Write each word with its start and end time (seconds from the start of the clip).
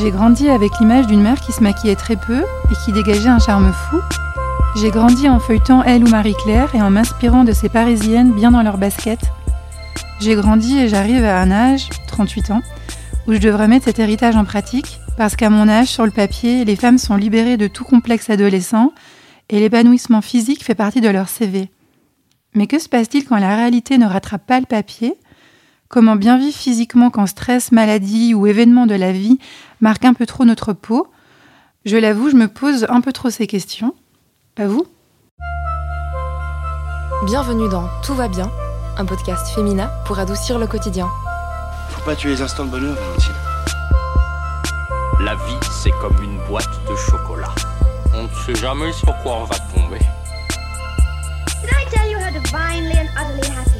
J'ai 0.00 0.10
grandi 0.10 0.48
avec 0.48 0.70
l'image 0.80 1.06
d'une 1.08 1.20
mère 1.20 1.38
qui 1.40 1.52
se 1.52 1.62
maquillait 1.62 1.94
très 1.94 2.16
peu 2.16 2.42
et 2.70 2.74
qui 2.84 2.92
dégageait 2.92 3.28
un 3.28 3.38
charme 3.38 3.70
fou. 3.70 4.00
J'ai 4.76 4.90
grandi 4.90 5.28
en 5.28 5.38
feuilletant 5.38 5.82
Elle 5.82 6.04
ou 6.04 6.08
Marie-Claire 6.08 6.74
et 6.74 6.80
en 6.80 6.88
m'inspirant 6.88 7.44
de 7.44 7.52
ces 7.52 7.68
Parisiennes 7.68 8.32
bien 8.32 8.50
dans 8.50 8.62
leurs 8.62 8.78
baskets. 8.78 9.30
J'ai 10.18 10.36
grandi 10.36 10.78
et 10.78 10.88
j'arrive 10.88 11.22
à 11.26 11.38
un 11.38 11.50
âge, 11.50 11.90
38 12.06 12.50
ans, 12.50 12.62
où 13.26 13.34
je 13.34 13.38
devrais 13.38 13.68
mettre 13.68 13.84
cet 13.84 13.98
héritage 13.98 14.36
en 14.36 14.44
pratique, 14.46 15.00
parce 15.18 15.36
qu'à 15.36 15.50
mon 15.50 15.68
âge, 15.68 15.88
sur 15.88 16.06
le 16.06 16.12
papier, 16.12 16.64
les 16.64 16.76
femmes 16.76 16.98
sont 16.98 17.16
libérées 17.16 17.58
de 17.58 17.66
tout 17.66 17.84
complexe 17.84 18.30
adolescent 18.30 18.94
et 19.50 19.60
l'épanouissement 19.60 20.22
physique 20.22 20.64
fait 20.64 20.74
partie 20.74 21.02
de 21.02 21.10
leur 21.10 21.28
CV. 21.28 21.68
Mais 22.54 22.66
que 22.66 22.78
se 22.78 22.88
passe-t-il 22.88 23.26
quand 23.26 23.38
la 23.38 23.54
réalité 23.54 23.98
ne 23.98 24.06
rattrape 24.06 24.46
pas 24.46 24.60
le 24.60 24.66
papier 24.66 25.14
Comment 25.90 26.14
bien 26.14 26.38
vivre 26.38 26.56
physiquement 26.56 27.10
quand 27.10 27.26
stress, 27.26 27.72
maladie 27.72 28.32
ou 28.32 28.46
événement 28.46 28.86
de 28.86 28.94
la 28.94 29.10
vie 29.10 29.40
marquent 29.80 30.04
un 30.04 30.14
peu 30.14 30.24
trop 30.24 30.44
notre 30.44 30.72
peau? 30.72 31.08
Je 31.84 31.96
l'avoue, 31.96 32.30
je 32.30 32.36
me 32.36 32.46
pose 32.46 32.86
un 32.88 33.00
peu 33.00 33.12
trop 33.12 33.28
ces 33.28 33.48
questions. 33.48 33.92
Pas 34.54 34.68
vous 34.68 34.86
Bienvenue 37.26 37.68
dans 37.68 37.88
Tout 38.04 38.14
va 38.14 38.28
bien, 38.28 38.48
un 38.98 39.04
podcast 39.04 39.52
féminin 39.52 39.90
pour 40.06 40.20
adoucir 40.20 40.60
le 40.60 40.68
quotidien. 40.68 41.08
Faut 41.88 42.04
pas 42.04 42.14
tuer 42.14 42.30
les 42.30 42.42
instants 42.42 42.66
de 42.66 42.70
bonheur, 42.70 42.94
Valentine. 42.94 43.34
La 45.24 45.34
vie, 45.34 45.58
c'est 45.82 45.90
comme 46.00 46.22
une 46.22 46.38
boîte 46.46 46.70
de 46.88 46.94
chocolat. 46.94 47.52
On 48.14 48.22
ne 48.22 48.28
sait 48.46 48.54
jamais 48.54 48.92
sur 48.92 49.12
quoi 49.24 49.38
on 49.38 49.44
va 49.44 49.56
tomber. 49.74 49.98
Did 51.62 51.70
I 51.72 51.84
tell 51.90 52.08
you 52.08 52.16
how 52.16 52.30
divinely 52.30 52.96
and 52.96 53.08
utterly 53.18 53.48
happy 53.50 53.70
I 53.70 53.79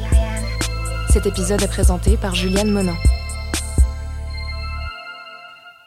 Cet 1.11 1.25
épisode 1.25 1.61
est 1.61 1.67
présenté 1.67 2.15
par 2.15 2.35
Juliane 2.35 2.71
Monin. 2.71 2.95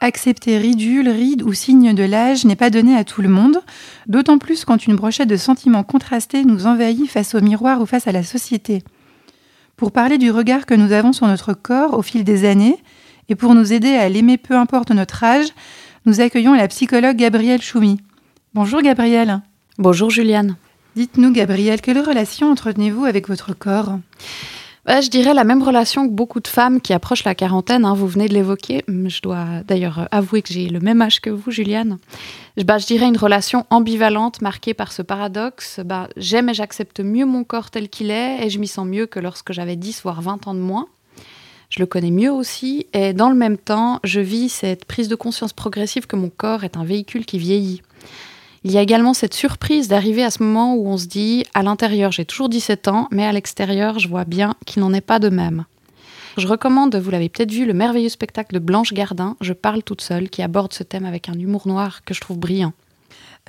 Accepter 0.03 0.59
ridule, 0.59 1.09
ride 1.09 1.43
ou 1.43 1.55
signe 1.55 1.95
de 1.95 2.03
l'âge 2.03 2.45
n'est 2.45 2.57
pas 2.57 2.69
donné 2.69 2.95
à 2.95 3.05
tout 3.05 3.23
le 3.23 3.31
monde, 3.31 3.57
d'autant 4.07 4.37
plus 4.37 4.67
quand 4.67 4.87
une 4.87 4.97
brochette 4.97 5.31
de 5.31 5.39
sentiments 5.39 5.83
contrastés 5.83 6.45
nous 6.45 6.67
envahit 6.67 7.09
face 7.09 7.35
au 7.35 7.41
miroir 7.41 7.81
ou 7.81 7.87
face 7.87 8.07
à 8.07 8.13
la 8.13 8.23
société. 8.23 8.83
Pour 9.79 9.93
parler 9.93 10.19
du 10.19 10.31
regard 10.31 10.67
que 10.67 10.75
nous 10.75 10.93
avons 10.93 11.15
sur 11.15 11.27
notre 11.27 11.55
corps 11.55 11.95
au 11.95 12.03
fil 12.03 12.23
des 12.23 12.47
années, 12.47 12.77
et 13.31 13.35
pour 13.35 13.55
nous 13.55 13.73
aider 13.73 13.95
à 13.95 14.11
l'aimer 14.11 14.37
peu 14.37 14.55
importe 14.55 14.91
notre 14.91 15.25
âge, 15.25 15.49
nous 16.05 16.21
accueillons 16.21 16.53
la 16.53 16.69
psychologue 16.69 17.17
Gabrielle 17.17 17.63
Choumi. 17.63 17.99
Bonjour 18.53 18.83
Gabrielle. 18.83 19.41
Bonjour 19.79 20.11
Juliane. 20.11 20.57
Dites-nous 20.97 21.33
Gabrielle, 21.33 21.81
quelle 21.81 22.01
relation 22.01 22.51
entretenez-vous 22.51 23.07
avec 23.07 23.27
votre 23.27 23.55
corps? 23.55 23.99
Bah, 24.87 25.01
je 25.01 25.09
dirais 25.09 25.33
la 25.33 25.45
même 25.45 25.63
relation 25.63 26.07
que 26.07 26.13
beaucoup 26.13 26.41
de 26.41 26.49
femmes 26.49 26.79
qui 26.79 26.93
approchent 26.93 27.25
la 27.25 27.35
quarantaine, 27.35 27.87
hein, 27.87 27.95
vous 27.95 28.07
venez 28.07 28.29
de 28.29 28.35
l'évoquer. 28.35 28.85
Je 28.87 29.23
dois 29.23 29.63
d'ailleurs 29.67 30.09
avouer 30.11 30.43
que 30.43 30.53
j'ai 30.53 30.69
le 30.69 30.79
même 30.79 31.01
âge 31.01 31.21
que 31.21 31.31
vous, 31.31 31.51
Juliane. 31.51 31.99
Bah, 32.59 32.77
je 32.77 32.85
dirais 32.87 33.07
une 33.07 33.17
relation 33.17 33.65
ambivalente 33.71 34.43
marquée 34.43 34.75
par 34.75 34.93
ce 34.93 35.01
paradoxe. 35.01 35.81
Bah, 35.83 36.09
J'aime 36.19 36.51
et 36.51 36.55
j'accepte 36.55 37.01
mieux 37.01 37.25
mon 37.25 37.45
corps 37.45 37.71
tel 37.71 37.89
qu'il 37.89 38.11
est 38.11 38.45
et 38.45 38.51
je 38.51 38.59
m'y 38.59 38.69
sens 38.69 38.87
mieux 38.87 39.07
que 39.07 39.21
lorsque 39.21 39.55
j'avais 39.55 39.77
10 39.77 40.03
voire 40.03 40.21
20 40.21 40.49
ans 40.49 40.55
de 40.55 40.61
moins. 40.61 40.87
Je 41.71 41.81
le 41.81 41.87
connais 41.87 42.11
mieux 42.11 42.31
aussi 42.31 42.87
et 42.93 43.15
dans 43.15 43.31
le 43.31 43.35
même 43.35 43.57
temps, 43.57 44.01
je 44.05 44.21
vis 44.21 44.51
cette 44.51 44.85
prise 44.85 45.09
de 45.09 45.17
conscience 45.17 45.55
progressive 45.55 46.07
que 46.07 46.15
mon 46.15 46.29
corps 46.29 46.63
est 46.63 46.77
un 46.77 46.85
véhicule 46.85 47.25
qui 47.25 47.39
vieillit. 47.39 47.81
Il 48.67 48.73
y 48.73 48.79
a 48.79 48.83
également 48.83 49.13
cette 49.13 49.35
surprise 49.35 49.89
d'arriver 49.89 50.25
à 50.25 50.31
ce 50.31 50.43
moment 50.43 50.75
où 50.75 50.89
on 50.89 50.97
se 50.97 51.07
dit 51.07 51.45
à 51.53 51.63
l'intérieur 51.63 52.13
j'ai 52.13 52.25
toujours 52.25 52.49
17 52.49 52.89
ans, 52.89 53.09
mais 53.11 53.27
à 53.27 53.33
l'extérieur 53.33 53.99
je 53.99 54.09
vois 54.09 54.25
bien 54.25 54.55
qu'il 54.65 54.81
n'en 54.81 54.95
est 54.95 55.03
pas 55.03 55.19
de 55.19 55.29
même. 55.29 55.67
Je 56.39 56.49
recommande, 56.49 56.97
vous 56.97 57.11
l'avez 57.11 57.29
peut-être 57.29 57.53
vu, 57.53 57.67
le 57.67 57.75
merveilleux 57.75 58.09
spectacle 58.09 58.55
de 58.55 58.59
Blanche 58.59 58.93
Gardin, 58.93 59.37
Je 59.41 59.53
parle 59.53 59.83
toute 59.83 60.01
seule, 60.01 60.31
qui 60.31 60.43
aborde 60.43 60.73
ce 60.73 60.83
thème 60.83 61.05
avec 61.05 61.29
un 61.29 61.35
humour 61.35 61.69
noir 61.69 62.03
que 62.05 62.15
je 62.15 62.21
trouve 62.21 62.39
brillant. 62.39 62.73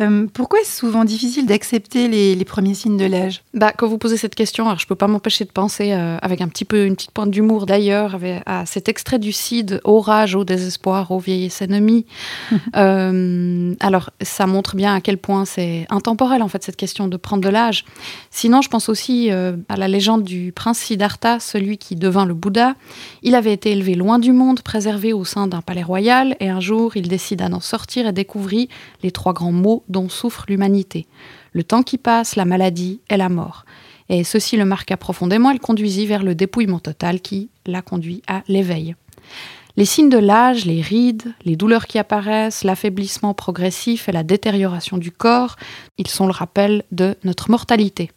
Euh, 0.01 0.27
pourquoi 0.33 0.59
est-ce 0.59 0.77
souvent 0.77 1.05
difficile 1.05 1.45
d'accepter 1.45 2.09
les, 2.09 2.35
les 2.35 2.45
premiers 2.45 2.73
signes 2.73 2.97
de 2.97 3.05
l'âge? 3.05 3.43
Bah, 3.53 3.71
quand 3.71 3.87
vous 3.87 3.97
posez 3.97 4.17
cette 4.17 4.35
question, 4.35 4.65
alors 4.65 4.77
je 4.77 4.87
peux 4.87 4.95
pas 4.95 5.07
m'empêcher 5.07 5.45
de 5.45 5.51
penser, 5.51 5.93
euh, 5.93 6.17
avec 6.21 6.41
un 6.41 6.49
petit 6.49 6.65
peu 6.65 6.85
une 6.85 6.95
petite 6.95 7.11
pointe 7.11 7.31
d'humour 7.31 7.65
d'ailleurs, 7.65 8.19
à 8.45 8.65
cet 8.65 8.89
extrait 8.89 9.19
du 9.19 9.31
Cid, 9.31 9.79
Au 9.85 10.01
rage, 10.01 10.35
au 10.35 10.43
désespoir, 10.43 11.11
au 11.11 11.19
vieillesse 11.19 11.61
ennemi. 11.61 12.05
Euh, 12.75 13.73
alors, 13.79 14.09
ça 14.21 14.47
montre 14.47 14.75
bien 14.75 14.93
à 14.93 14.99
quel 14.99 15.17
point 15.17 15.45
c'est 15.45 15.85
intemporel 15.89 16.41
en 16.41 16.47
fait 16.47 16.63
cette 16.63 16.75
question 16.75 17.07
de 17.07 17.15
prendre 17.15 17.41
de 17.41 17.47
l'âge. 17.47 17.85
Sinon, 18.31 18.61
je 18.61 18.69
pense 18.69 18.89
aussi 18.89 19.29
à 19.31 19.77
la 19.77 19.87
légende 19.87 20.23
du 20.23 20.51
prince 20.51 20.79
Siddhartha, 20.79 21.39
celui 21.39 21.77
qui 21.77 21.95
devint 21.95 22.25
le 22.25 22.33
Bouddha. 22.33 22.75
Il 23.23 23.33
avait 23.35 23.53
été 23.53 23.71
élevé 23.71 23.95
loin 23.95 24.19
du 24.19 24.33
monde, 24.33 24.61
préservé 24.61 25.13
au 25.13 25.23
sein 25.23 25.47
d'un 25.47 25.61
palais 25.61 25.83
royal, 25.83 26.35
et 26.39 26.49
un 26.49 26.59
jour, 26.59 26.97
il 26.97 27.07
décida 27.07 27.47
d'en 27.47 27.61
sortir 27.61 28.07
et 28.07 28.13
découvrit 28.13 28.67
les 29.01 29.11
trois 29.11 29.33
grands 29.33 29.53
maux 29.53 29.84
dont 29.87 30.09
souffre 30.09 30.45
l'humanité. 30.47 31.07
Le 31.53 31.63
temps 31.63 31.83
qui 31.83 31.97
passe, 31.97 32.35
la 32.35 32.45
maladie 32.45 33.01
et 33.09 33.17
la 33.17 33.29
mort. 33.29 33.65
Et 34.09 34.23
ceci 34.23 34.57
le 34.57 34.65
marqua 34.65 34.97
profondément 34.97 35.49
et 35.51 35.53
le 35.53 35.59
conduisit 35.59 36.05
vers 36.05 36.23
le 36.23 36.35
dépouillement 36.35 36.79
total 36.79 37.21
qui 37.21 37.49
l'a 37.65 37.81
conduit 37.81 38.21
à 38.27 38.43
l'éveil. 38.47 38.95
Les 39.77 39.85
signes 39.85 40.09
de 40.09 40.17
l'âge, 40.17 40.65
les 40.65 40.81
rides, 40.81 41.33
les 41.43 41.57
douleurs 41.57 41.87
qui 41.87 41.99
apparaissent, 41.99 42.63
l'affaiblissement 42.63 43.33
progressif 43.33 44.07
et 44.07 44.13
la 44.13 44.23
détérioration 44.23 44.97
du 44.97 45.11
corps, 45.11 45.57
ils 45.97 46.07
sont 46.07 46.27
le 46.27 46.31
rappel 46.31 46.83
de 46.91 47.15
notre 47.25 47.51
mortalité. 47.51 48.11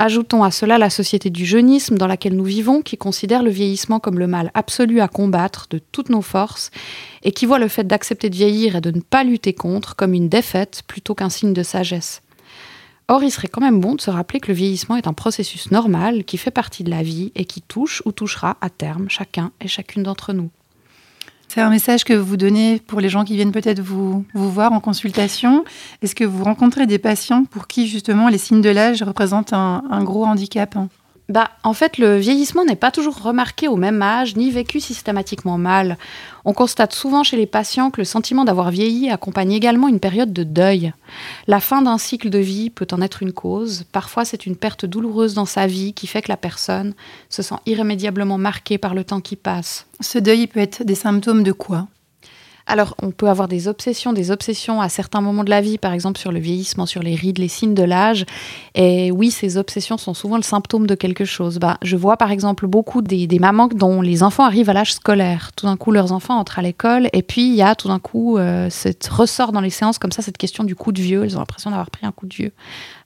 Ajoutons 0.00 0.44
à 0.44 0.52
cela 0.52 0.78
la 0.78 0.90
société 0.90 1.28
du 1.28 1.44
jeunisme 1.44 1.98
dans 1.98 2.06
laquelle 2.06 2.36
nous 2.36 2.44
vivons, 2.44 2.82
qui 2.82 2.96
considère 2.96 3.42
le 3.42 3.50
vieillissement 3.50 3.98
comme 3.98 4.20
le 4.20 4.28
mal 4.28 4.52
absolu 4.54 5.00
à 5.00 5.08
combattre 5.08 5.66
de 5.70 5.80
toutes 5.80 6.08
nos 6.08 6.22
forces, 6.22 6.70
et 7.24 7.32
qui 7.32 7.46
voit 7.46 7.58
le 7.58 7.66
fait 7.66 7.82
d'accepter 7.82 8.30
de 8.30 8.36
vieillir 8.36 8.76
et 8.76 8.80
de 8.80 8.92
ne 8.92 9.00
pas 9.00 9.24
lutter 9.24 9.54
contre 9.54 9.96
comme 9.96 10.14
une 10.14 10.28
défaite 10.28 10.82
plutôt 10.86 11.16
qu'un 11.16 11.30
signe 11.30 11.52
de 11.52 11.64
sagesse. 11.64 12.22
Or, 13.08 13.24
il 13.24 13.32
serait 13.32 13.48
quand 13.48 13.60
même 13.60 13.80
bon 13.80 13.96
de 13.96 14.00
se 14.00 14.10
rappeler 14.10 14.38
que 14.38 14.46
le 14.46 14.54
vieillissement 14.54 14.94
est 14.94 15.08
un 15.08 15.14
processus 15.14 15.72
normal 15.72 16.22
qui 16.22 16.38
fait 16.38 16.52
partie 16.52 16.84
de 16.84 16.90
la 16.90 17.02
vie 17.02 17.32
et 17.34 17.44
qui 17.44 17.60
touche 17.60 18.00
ou 18.04 18.12
touchera 18.12 18.56
à 18.60 18.70
terme 18.70 19.08
chacun 19.08 19.50
et 19.60 19.66
chacune 19.66 20.04
d'entre 20.04 20.32
nous. 20.32 20.50
C'est 21.48 21.62
un 21.62 21.70
message 21.70 22.04
que 22.04 22.12
vous 22.12 22.36
donnez 22.36 22.78
pour 22.86 23.00
les 23.00 23.08
gens 23.08 23.24
qui 23.24 23.34
viennent 23.34 23.52
peut-être 23.52 23.80
vous, 23.80 24.24
voir 24.34 24.72
en 24.72 24.80
consultation. 24.80 25.64
Est-ce 26.02 26.14
que 26.14 26.24
vous 26.24 26.44
rencontrez 26.44 26.86
des 26.86 26.98
patients 26.98 27.44
pour 27.44 27.66
qui 27.66 27.88
justement 27.88 28.28
les 28.28 28.36
signes 28.36 28.60
de 28.60 28.68
l'âge 28.68 29.02
représentent 29.02 29.54
un, 29.54 30.04
gros 30.04 30.26
handicap? 30.26 30.76
Bah, 31.28 31.50
en 31.62 31.74
fait, 31.74 31.98
le 31.98 32.16
vieillissement 32.16 32.64
n'est 32.64 32.74
pas 32.74 32.90
toujours 32.90 33.22
remarqué 33.22 33.68
au 33.68 33.76
même 33.76 34.00
âge 34.00 34.34
ni 34.34 34.50
vécu 34.50 34.80
systématiquement 34.80 35.58
mal. 35.58 35.98
On 36.46 36.54
constate 36.54 36.94
souvent 36.94 37.22
chez 37.22 37.36
les 37.36 37.46
patients 37.46 37.90
que 37.90 38.00
le 38.00 38.06
sentiment 38.06 38.46
d'avoir 38.46 38.70
vieilli 38.70 39.10
accompagne 39.10 39.52
également 39.52 39.88
une 39.88 40.00
période 40.00 40.32
de 40.32 40.42
deuil. 40.42 40.94
La 41.46 41.60
fin 41.60 41.82
d'un 41.82 41.98
cycle 41.98 42.30
de 42.30 42.38
vie 42.38 42.70
peut 42.70 42.86
en 42.92 43.02
être 43.02 43.22
une 43.22 43.34
cause. 43.34 43.84
Parfois, 43.92 44.24
c'est 44.24 44.46
une 44.46 44.56
perte 44.56 44.86
douloureuse 44.86 45.34
dans 45.34 45.44
sa 45.44 45.66
vie 45.66 45.92
qui 45.92 46.06
fait 46.06 46.22
que 46.22 46.32
la 46.32 46.38
personne 46.38 46.94
se 47.28 47.42
sent 47.42 47.56
irrémédiablement 47.66 48.38
marquée 48.38 48.78
par 48.78 48.94
le 48.94 49.04
temps 49.04 49.20
qui 49.20 49.36
passe. 49.36 49.86
Ce 50.00 50.18
deuil 50.18 50.42
il 50.42 50.48
peut 50.48 50.60
être 50.60 50.82
des 50.82 50.94
symptômes 50.94 51.42
de 51.42 51.52
quoi? 51.52 51.88
Alors, 52.70 52.94
on 53.02 53.12
peut 53.12 53.30
avoir 53.30 53.48
des 53.48 53.66
obsessions, 53.66 54.12
des 54.12 54.30
obsessions 54.30 54.82
à 54.82 54.90
certains 54.90 55.22
moments 55.22 55.42
de 55.42 55.48
la 55.48 55.62
vie, 55.62 55.78
par 55.78 55.94
exemple 55.94 56.20
sur 56.20 56.30
le 56.30 56.38
vieillissement, 56.38 56.84
sur 56.84 57.02
les 57.02 57.14
rides, 57.14 57.38
les 57.38 57.48
signes 57.48 57.72
de 57.72 57.82
l'âge. 57.82 58.26
Et 58.74 59.10
oui, 59.10 59.30
ces 59.30 59.56
obsessions 59.56 59.96
sont 59.96 60.12
souvent 60.12 60.36
le 60.36 60.42
symptôme 60.42 60.86
de 60.86 60.94
quelque 60.94 61.24
chose. 61.24 61.58
Bah, 61.58 61.78
je 61.80 61.96
vois 61.96 62.18
par 62.18 62.30
exemple 62.30 62.66
beaucoup 62.66 63.00
des, 63.00 63.26
des 63.26 63.38
mamans 63.38 63.68
dont 63.68 64.02
les 64.02 64.22
enfants 64.22 64.44
arrivent 64.44 64.68
à 64.68 64.74
l'âge 64.74 64.92
scolaire. 64.92 65.52
Tout 65.56 65.64
d'un 65.64 65.78
coup, 65.78 65.92
leurs 65.92 66.12
enfants 66.12 66.38
entrent 66.38 66.58
à 66.58 66.62
l'école 66.62 67.08
et 67.14 67.22
puis 67.22 67.48
il 67.48 67.54
y 67.54 67.62
a 67.62 67.74
tout 67.74 67.88
d'un 67.88 68.00
coup, 68.00 68.36
euh, 68.36 68.68
cette 68.68 69.08
ressort 69.08 69.52
dans 69.52 69.62
les 69.62 69.70
séances 69.70 69.98
comme 69.98 70.12
ça 70.12 70.20
cette 70.20 70.36
question 70.36 70.62
du 70.62 70.74
coup 70.74 70.92
de 70.92 71.00
vieux. 71.00 71.24
Elles 71.24 71.36
ont 71.36 71.40
l'impression 71.40 71.70
d'avoir 71.70 71.90
pris 71.90 72.04
un 72.04 72.12
coup 72.12 72.26
de 72.26 72.34
vieux, 72.34 72.52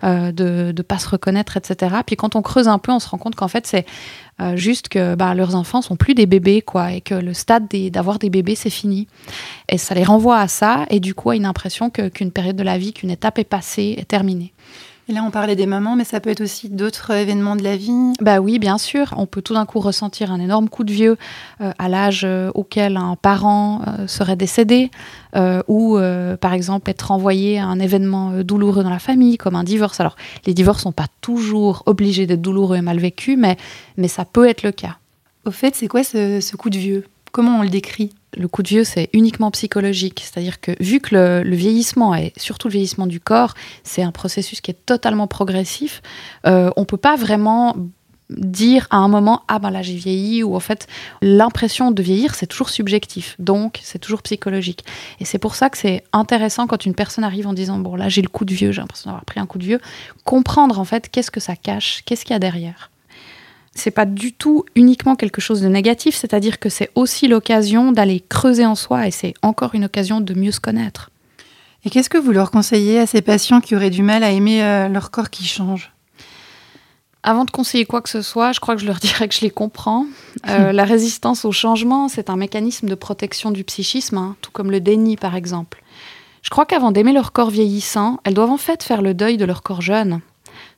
euh, 0.03 0.33
de 0.33 0.75
ne 0.77 0.83
pas 0.83 0.99
se 0.99 1.09
reconnaître, 1.09 1.57
etc. 1.57 1.95
Puis 2.05 2.17
quand 2.17 2.35
on 2.35 2.43
creuse 2.43 2.67
un 2.67 2.79
peu, 2.79 2.91
on 2.91 2.99
se 2.99 3.09
rend 3.09 3.19
compte 3.19 3.37
qu'en 3.37 3.49
fait, 3.49 3.65
c'est 3.65 3.87
euh, 4.43 4.57
juste 4.57 4.89
que 4.89 5.15
bah, 5.15 5.35
leurs 5.35 5.55
enfants 5.55 5.83
sont 5.83 5.97
plus 5.97 6.15
des 6.15 6.27
bébés, 6.27 6.63
quoi, 6.63 6.93
et 6.93 7.01
que 7.01 7.15
le 7.15 7.35
stade 7.35 7.69
d'avoir 7.91 8.19
des 8.19 8.31
bébés, 8.31 8.55
c'est 8.55 8.71
fini. 8.71 9.07
Et 9.69 9.79
ça 9.79 9.95
les 9.95 10.05
renvoie 10.05 10.39
à 10.39 10.49
ça, 10.49 10.87
et 10.91 11.01
du 11.01 11.15
coup 11.15 11.31
à 11.31 11.37
une 11.37 11.47
impression 11.47 11.91
qu'une 11.91 12.31
période 12.31 12.57
de 12.57 12.63
la 12.63 12.79
vie, 12.79 12.93
qu'une 12.93 13.11
étape 13.11 13.39
est 13.39 13.45
passée, 13.45 13.95
est 13.99 14.09
terminée. 14.09 14.53
Et 15.09 15.13
là, 15.13 15.25
on 15.25 15.33
parlait 15.33 15.57
des 15.57 15.67
mamans, 15.67 15.97
mais 15.97 16.05
ça 16.05 16.21
peut 16.21 16.31
être 16.31 16.43
aussi 16.43 16.69
d'autres 16.69 17.11
événements 17.11 17.57
de 17.57 17.65
la 17.65 17.77
vie. 17.77 18.13
Bah 18.21 18.39
oui, 18.39 18.61
bien 18.61 18.79
sûr, 18.79 19.13
on 19.17 19.27
peut 19.27 19.43
tout 19.43 19.53
d'un 19.53 19.67
coup 19.67 19.81
ressentir 19.81 20.31
un 20.31 20.39
énorme 20.39 20.69
coup 20.69 20.85
de 20.85 20.93
vieux 20.93 21.17
euh, 21.61 21.73
à 21.77 21.89
l'âge 21.89 22.23
euh, 22.25 22.53
auquel 22.55 22.97
un 22.97 23.17
parent 23.17 23.83
euh, 23.87 24.07
serait 24.07 24.37
décédé, 24.37 24.93
euh, 25.35 25.61
ou 25.67 25.99
euh, 25.99 26.37
par 26.37 26.53
exemple 26.53 26.89
être 26.89 27.09
renvoyé 27.09 27.59
à 27.59 27.67
un 27.67 27.81
événement 27.81 28.31
euh, 28.31 28.45
douloureux 28.45 28.85
dans 28.85 28.91
la 28.91 29.01
famille, 29.01 29.39
comme 29.39 29.57
un 29.57 29.65
divorce. 29.65 29.99
Alors, 29.99 30.15
les 30.47 30.55
divorces 30.55 30.83
sont 30.83 30.93
pas 30.93 31.09
toujours 31.21 31.83
obligés 31.87 32.27
d'être 32.27 32.41
douloureux 32.41 32.77
et 32.77 32.83
mal 32.83 33.01
vécus, 33.01 33.37
mais, 33.37 33.57
mais 33.97 34.09
ça 34.09 34.25
peut 34.25 34.49
être 34.49 34.63
le 34.63 34.71
cas. 34.71 34.99
Au 35.45 35.51
fait, 35.51 35.75
c'est 35.75 35.89
quoi 35.89 36.05
ce, 36.05 36.41
ce 36.41 36.57
coup 36.57 36.71
de 36.71 36.79
vieux? 36.79 37.05
Comment 37.33 37.59
on 37.59 37.63
le 37.63 37.71
décrit? 37.71 38.13
Le 38.37 38.49
coup 38.49 38.63
de 38.63 38.69
vieux, 38.69 38.85
c'est 38.85 39.11
uniquement 39.13 39.51
psychologique. 39.51 40.23
C'est-à-dire 40.25 40.61
que 40.61 40.73
vu 40.81 41.01
que 41.01 41.15
le, 41.15 41.55
vieillissement, 41.57 42.15
et 42.15 42.33
surtout 42.37 42.69
le 42.69 42.73
vieillissement 42.73 43.07
du 43.07 43.21
corps, 43.21 43.55
c'est 43.85 44.03
un 44.03 44.13
processus 44.13 44.61
qui 44.61 44.71
est 44.71 44.87
totalement 44.87 45.27
progressif, 45.27 46.03
euh, 46.47 46.71
on 46.77 46.85
peut 46.85 46.97
pas 46.97 47.17
vraiment 47.17 47.77
dire 48.31 48.87
à 48.91 48.97
un 48.97 49.09
moment 49.09 49.43
ah 49.49 49.59
ben 49.59 49.71
là 49.71 49.83
j'ai 49.83 49.95
vieilli 49.95 50.43
ou 50.43 50.57
en 50.57 50.61
fait 50.61 50.87
l'impression 51.21 51.91
de 51.91 52.03
vieillir 52.03 52.35
c'est 52.35 52.47
toujours 52.47 52.71
subjectif. 52.71 53.37
Donc 53.39 53.81
c'est 53.83 53.99
toujours 53.99 54.23
psychologique. 54.23 54.85
Et 55.21 55.27
c'est 55.27 55.39
pour 55.39 55.55
ça 55.55 55.69
que 55.69 55.77
c'est 55.77 56.03
intéressant 56.15 56.67
quand 56.67 56.87
une 56.87 56.95
personne 56.95 57.25
arrive 57.25 57.47
en 57.47 57.53
disant 57.53 57.79
bon 57.79 57.95
là 57.95 58.09
j'ai 58.09 58.23
le 58.23 58.29
coup 58.29 58.47
de 58.47 58.55
vieux 58.55 58.73
j'ai 58.73 58.81
l'impression 58.81 59.11
d'avoir 59.11 59.27
pris 59.27 59.41
un 59.41 59.47
coup 59.47 59.59
de 59.59 59.65
vieux 59.65 59.81
comprendre 60.25 60.79
en 60.79 60.85
fait 60.85 61.11
qu'est-ce 61.11 61.31
que 61.31 61.41
ça 61.41 61.57
cache 61.57 62.03
qu'est-ce 62.07 62.25
qu'il 62.25 62.33
y 62.33 62.37
a 62.37 62.39
derrière 62.39 62.92
c'est 63.75 63.91
pas 63.91 64.05
du 64.05 64.33
tout 64.33 64.65
uniquement 64.75 65.17
quelque 65.17 65.41
chose 65.41 65.63
de 65.63 65.69
négatif, 65.69 66.15
c'est-à-dire 66.15 66.59
que 66.59 66.69
c'est 66.69 66.91
aussi 66.95 67.29
l'occasion 67.29 67.93
d'aller 67.93 68.23
creuser 68.29 68.67
en 68.67 68.75
soi 68.75 69.07
et 69.07 69.11
c'est 69.11 69.35
encore 69.43 69.75
une 69.75 69.85
occasion 69.85 70.21
de 70.21 70.35
mieux 70.35 70.53
se 70.53 70.61
connaître. 70.61 71.11
Et 71.85 71.91
qu'est-ce 71.91 72.11
que 72.11 72.19
vous 72.19 72.33
leur 72.33 72.51
conseillez 72.51 72.99
à 72.99 73.07
ces 73.07 73.23
patients 73.23 73.61
qui 73.61 73.75
auraient 73.75 73.91
du 73.91 74.03
mal 74.03 74.23
à 74.23 74.31
aimer 74.31 74.63
euh, 74.63 74.89
leur 74.89 75.11
corps 75.11 75.31
qui 75.31 75.45
change? 75.45 75.93
Avant 77.25 77.45
de 77.45 77.51
conseiller 77.51 77.87
quoi 77.87 78.03
que 78.03 78.09
ce 78.09 78.21
soit, 78.21 78.53
je 78.53 78.61
crois 78.61 78.75
que 78.75 78.81
je 78.81 78.87
leur 78.87 78.97
dirais 79.01 79.27
que 79.27 79.35
je 79.35 79.41
les 79.41 79.51
comprends. 79.51 80.07
Euh, 80.49 80.73
la 80.73 80.85
résistance 80.85 81.45
au 81.45 81.53
changement, 81.53 82.09
c'est 82.09 82.31
un 82.31 82.37
mécanisme 82.37 82.89
de 82.89 82.95
protection 82.95 83.51
du 83.51 83.65
psychisme, 83.65 84.19
hein, 84.19 84.37
tout 84.43 84.51
comme 84.51 84.71
le 84.71 84.81
déni 84.81 85.17
par 85.17 85.35
exemple. 85.35 85.83
Je 86.43 86.51
crois 86.51 86.67
qu'avant 86.67 86.91
d'aimer 86.91 87.13
leur 87.13 87.33
corps 87.33 87.51
vieillissant, 87.51 88.19
elles 88.25 88.35
doivent 88.35 88.51
en 88.51 88.57
fait 88.57 88.83
faire 88.83 89.03
le 89.03 89.15
deuil 89.15 89.37
de 89.37 89.45
leur 89.45 89.63
corps 89.63 89.81
jeune. 89.81 90.21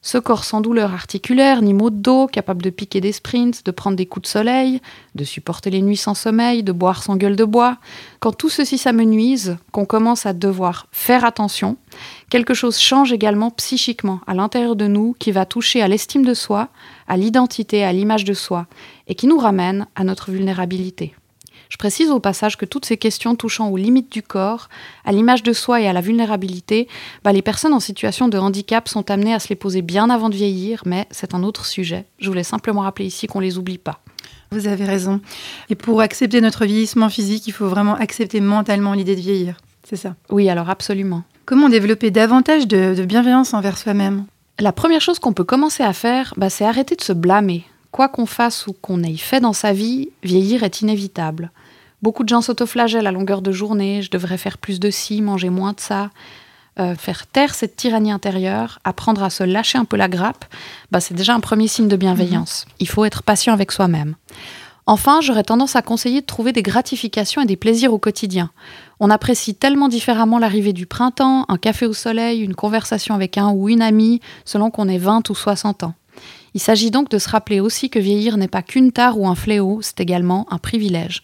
Ce 0.06 0.18
corps 0.18 0.44
sans 0.44 0.60
douleur 0.60 0.92
articulaire 0.92 1.62
ni 1.62 1.72
maux 1.72 1.88
de 1.88 1.96
dos, 1.96 2.26
capable 2.26 2.60
de 2.60 2.68
piquer 2.68 3.00
des 3.00 3.10
sprints, 3.10 3.64
de 3.64 3.70
prendre 3.70 3.96
des 3.96 4.04
coups 4.04 4.24
de 4.24 4.28
soleil, 4.28 4.82
de 5.14 5.24
supporter 5.24 5.70
les 5.70 5.80
nuits 5.80 5.96
sans 5.96 6.12
sommeil, 6.12 6.62
de 6.62 6.72
boire 6.72 7.02
sans 7.02 7.16
gueule 7.16 7.36
de 7.36 7.44
bois, 7.46 7.78
quand 8.20 8.32
tout 8.32 8.50
ceci 8.50 8.76
s'amenuise, 8.76 9.56
qu'on 9.72 9.86
commence 9.86 10.26
à 10.26 10.34
devoir 10.34 10.88
faire 10.92 11.24
attention, 11.24 11.78
quelque 12.28 12.52
chose 12.52 12.78
change 12.78 13.14
également 13.14 13.50
psychiquement 13.50 14.20
à 14.26 14.34
l'intérieur 14.34 14.76
de 14.76 14.86
nous 14.86 15.16
qui 15.18 15.32
va 15.32 15.46
toucher 15.46 15.80
à 15.80 15.88
l'estime 15.88 16.26
de 16.26 16.34
soi, 16.34 16.68
à 17.08 17.16
l'identité, 17.16 17.82
à 17.82 17.94
l'image 17.94 18.24
de 18.24 18.34
soi, 18.34 18.66
et 19.06 19.14
qui 19.14 19.26
nous 19.26 19.38
ramène 19.38 19.86
à 19.96 20.04
notre 20.04 20.30
vulnérabilité. 20.30 21.14
Je 21.74 21.76
précise 21.76 22.12
au 22.12 22.20
passage 22.20 22.56
que 22.56 22.66
toutes 22.66 22.84
ces 22.84 22.96
questions 22.96 23.34
touchant 23.34 23.68
aux 23.68 23.76
limites 23.76 24.12
du 24.12 24.22
corps, 24.22 24.68
à 25.04 25.10
l'image 25.10 25.42
de 25.42 25.52
soi 25.52 25.80
et 25.80 25.88
à 25.88 25.92
la 25.92 26.00
vulnérabilité, 26.00 26.86
bah, 27.24 27.32
les 27.32 27.42
personnes 27.42 27.72
en 27.72 27.80
situation 27.80 28.28
de 28.28 28.38
handicap 28.38 28.86
sont 28.86 29.10
amenées 29.10 29.34
à 29.34 29.40
se 29.40 29.48
les 29.48 29.56
poser 29.56 29.82
bien 29.82 30.08
avant 30.08 30.28
de 30.28 30.36
vieillir, 30.36 30.82
mais 30.86 31.08
c'est 31.10 31.34
un 31.34 31.42
autre 31.42 31.66
sujet. 31.66 32.06
Je 32.20 32.28
voulais 32.28 32.44
simplement 32.44 32.82
rappeler 32.82 33.06
ici 33.06 33.26
qu'on 33.26 33.40
ne 33.40 33.44
les 33.44 33.58
oublie 33.58 33.78
pas. 33.78 33.98
Vous 34.52 34.68
avez 34.68 34.84
raison. 34.84 35.20
Et 35.68 35.74
pour 35.74 36.00
accepter 36.00 36.40
notre 36.40 36.64
vieillissement 36.64 37.08
physique, 37.08 37.48
il 37.48 37.52
faut 37.52 37.66
vraiment 37.66 37.96
accepter 37.96 38.40
mentalement 38.40 38.92
l'idée 38.92 39.16
de 39.16 39.20
vieillir. 39.20 39.56
C'est 39.82 39.96
ça 39.96 40.14
Oui, 40.30 40.48
alors 40.48 40.70
absolument. 40.70 41.24
Comment 41.44 41.68
développer 41.68 42.12
davantage 42.12 42.68
de, 42.68 43.04
bienveillance 43.04 43.52
envers 43.52 43.78
soi-même? 43.78 44.26
La 44.60 44.70
première 44.70 45.00
chose 45.00 45.18
qu'on 45.18 45.32
peut 45.32 45.42
commencer 45.42 45.82
à 45.82 45.92
faire, 45.92 46.34
bah, 46.36 46.50
c'est 46.50 46.64
arrêter 46.64 46.94
de 46.94 47.02
se 47.02 47.12
blâmer. 47.12 47.64
Quoi 47.90 48.08
qu'on 48.08 48.26
fasse 48.26 48.68
ou 48.68 48.74
qu'on 48.74 49.02
ait 49.02 49.16
fait 49.16 49.40
dans 49.40 49.52
sa 49.52 49.72
vie, 49.72 50.10
vieillir 50.22 50.62
est 50.62 50.80
inévitable. 50.80 51.50
Beaucoup 52.04 52.22
de 52.22 52.28
gens 52.28 52.42
s'autoflagellent 52.42 53.06
à 53.06 53.12
longueur 53.12 53.40
de 53.40 53.50
journée. 53.50 54.02
Je 54.02 54.10
devrais 54.10 54.36
faire 54.36 54.58
plus 54.58 54.78
de 54.78 54.90
ci, 54.90 55.22
manger 55.22 55.48
moins 55.48 55.72
de 55.72 55.80
ça. 55.80 56.10
Euh, 56.78 56.94
faire 56.96 57.26
taire 57.26 57.54
cette 57.54 57.76
tyrannie 57.76 58.12
intérieure, 58.12 58.78
apprendre 58.84 59.22
à 59.22 59.30
se 59.30 59.42
lâcher 59.42 59.78
un 59.78 59.86
peu 59.86 59.96
la 59.96 60.08
grappe, 60.08 60.44
bah, 60.90 61.00
c'est 61.00 61.14
déjà 61.14 61.34
un 61.34 61.40
premier 61.40 61.66
signe 61.66 61.88
de 61.88 61.96
bienveillance. 61.96 62.66
Il 62.78 62.90
faut 62.90 63.06
être 63.06 63.22
patient 63.22 63.54
avec 63.54 63.72
soi-même. 63.72 64.16
Enfin, 64.84 65.22
j'aurais 65.22 65.44
tendance 65.44 65.76
à 65.76 65.80
conseiller 65.80 66.20
de 66.20 66.26
trouver 66.26 66.52
des 66.52 66.60
gratifications 66.60 67.40
et 67.40 67.46
des 67.46 67.56
plaisirs 67.56 67.94
au 67.94 67.98
quotidien. 67.98 68.50
On 69.00 69.08
apprécie 69.08 69.54
tellement 69.54 69.88
différemment 69.88 70.38
l'arrivée 70.38 70.74
du 70.74 70.84
printemps, 70.84 71.46
un 71.48 71.56
café 71.56 71.86
au 71.86 71.94
soleil, 71.94 72.42
une 72.42 72.54
conversation 72.54 73.14
avec 73.14 73.38
un 73.38 73.48
ou 73.48 73.70
une 73.70 73.80
amie, 73.80 74.20
selon 74.44 74.70
qu'on 74.70 74.90
ait 74.90 74.98
20 74.98 75.30
ou 75.30 75.34
60 75.34 75.84
ans. 75.84 75.94
Il 76.52 76.60
s'agit 76.60 76.90
donc 76.90 77.08
de 77.08 77.16
se 77.16 77.30
rappeler 77.30 77.60
aussi 77.60 77.88
que 77.88 77.98
vieillir 77.98 78.36
n'est 78.36 78.46
pas 78.46 78.60
qu'une 78.60 78.92
tare 78.92 79.18
ou 79.18 79.26
un 79.26 79.34
fléau, 79.34 79.78
c'est 79.80 80.00
également 80.00 80.46
un 80.50 80.58
privilège. 80.58 81.22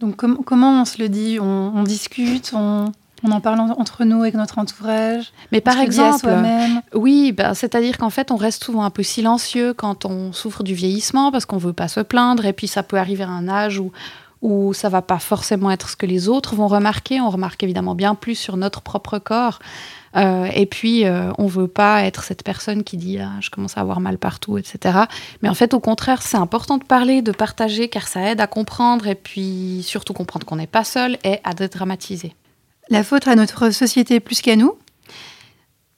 Donc 0.00 0.16
comment 0.16 0.80
on 0.80 0.84
se 0.84 1.00
le 1.00 1.08
dit? 1.08 1.38
On, 1.40 1.82
discute, 1.82 2.52
on, 2.54 2.92
en 3.22 3.40
parle 3.40 3.60
entre 3.60 4.04
nous 4.04 4.20
avec 4.20 4.34
notre 4.34 4.58
entourage? 4.58 5.32
Mais 5.52 5.60
par 5.60 5.78
exemple, 5.78 6.28
oui, 6.94 7.32
bah, 7.32 7.54
c'est-à-dire 7.54 7.96
qu'en 7.96 8.10
fait, 8.10 8.30
on 8.30 8.36
reste 8.36 8.64
souvent 8.64 8.84
un 8.84 8.90
peu 8.90 9.02
silencieux 9.02 9.72
quand 9.72 10.04
on 10.04 10.32
souffre 10.32 10.62
du 10.62 10.74
vieillissement 10.74 11.32
parce 11.32 11.46
qu'on 11.46 11.58
veut 11.58 11.72
pas 11.72 11.88
se 11.88 12.00
plaindre. 12.00 12.44
Et 12.44 12.52
puis, 12.52 12.68
ça 12.68 12.82
peut 12.82 12.98
arriver 12.98 13.24
à 13.24 13.28
un 13.30 13.48
âge 13.48 13.78
où 13.78 13.92
où 14.44 14.74
ça 14.74 14.90
va 14.90 15.00
pas 15.00 15.18
forcément 15.18 15.70
être 15.70 15.88
ce 15.88 15.96
que 15.96 16.04
les 16.04 16.28
autres 16.28 16.54
vont 16.54 16.68
remarquer. 16.68 17.18
On 17.18 17.30
remarque 17.30 17.62
évidemment 17.62 17.94
bien 17.94 18.14
plus 18.14 18.34
sur 18.34 18.58
notre 18.58 18.82
propre 18.82 19.18
corps. 19.18 19.58
Euh, 20.16 20.48
et 20.54 20.66
puis, 20.66 21.04
euh, 21.04 21.32
on 21.38 21.46
veut 21.46 21.68
pas 21.68 22.04
être 22.04 22.22
cette 22.22 22.42
personne 22.42 22.84
qui 22.84 22.96
dit 22.96 23.18
ah, 23.18 23.32
je 23.40 23.50
commence 23.50 23.76
à 23.76 23.80
avoir 23.80 24.00
mal 24.00 24.18
partout, 24.18 24.58
etc. 24.58 25.00
Mais 25.42 25.48
en 25.48 25.54
fait, 25.54 25.74
au 25.74 25.80
contraire, 25.80 26.22
c'est 26.22 26.36
important 26.36 26.78
de 26.78 26.84
parler, 26.84 27.22
de 27.22 27.32
partager, 27.32 27.88
car 27.88 28.06
ça 28.06 28.30
aide 28.30 28.40
à 28.40 28.46
comprendre 28.46 29.06
et 29.06 29.14
puis 29.14 29.82
surtout 29.84 30.12
comprendre 30.12 30.46
qu'on 30.46 30.56
n'est 30.56 30.66
pas 30.66 30.84
seul 30.84 31.18
et 31.24 31.38
à 31.44 31.52
dédramatiser. 31.54 32.34
La 32.90 33.02
faute 33.02 33.26
à 33.26 33.34
notre 33.34 33.70
société 33.70 34.20
plus 34.20 34.40
qu'à 34.40 34.56
nous? 34.56 34.74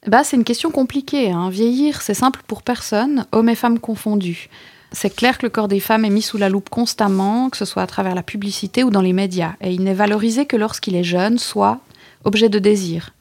Bah, 0.07 0.23
C'est 0.23 0.37
une 0.37 0.45
question 0.45 0.71
compliquée. 0.71 1.31
Hein. 1.31 1.49
Vieillir, 1.49 2.01
c'est 2.01 2.13
simple 2.13 2.41
pour 2.47 2.63
personne, 2.63 3.25
hommes 3.31 3.49
et 3.49 3.55
femmes 3.55 3.79
confondus. 3.79 4.49
C'est 4.93 5.13
clair 5.13 5.37
que 5.37 5.45
le 5.45 5.49
corps 5.49 5.67
des 5.67 5.81
femmes 5.81 6.05
est 6.05 6.09
mis 6.09 6.21
sous 6.21 6.37
la 6.37 6.47
loupe 6.47 6.69
constamment, 6.69 7.49
que 7.49 7.57
ce 7.57 7.65
soit 7.65 7.83
à 7.83 7.87
travers 7.87 8.15
la 8.15 8.23
publicité 8.23 8.85
ou 8.85 8.89
dans 8.89 9.01
les 9.01 9.11
médias, 9.11 9.55
et 9.59 9.73
il 9.73 9.83
n'est 9.83 9.93
valorisé 9.93 10.45
que 10.45 10.55
lorsqu'il 10.55 10.95
est 10.95 11.03
jeune, 11.03 11.37
soit 11.37 11.79
objet 12.23 12.47
de 12.47 12.57
désir. 12.57 13.11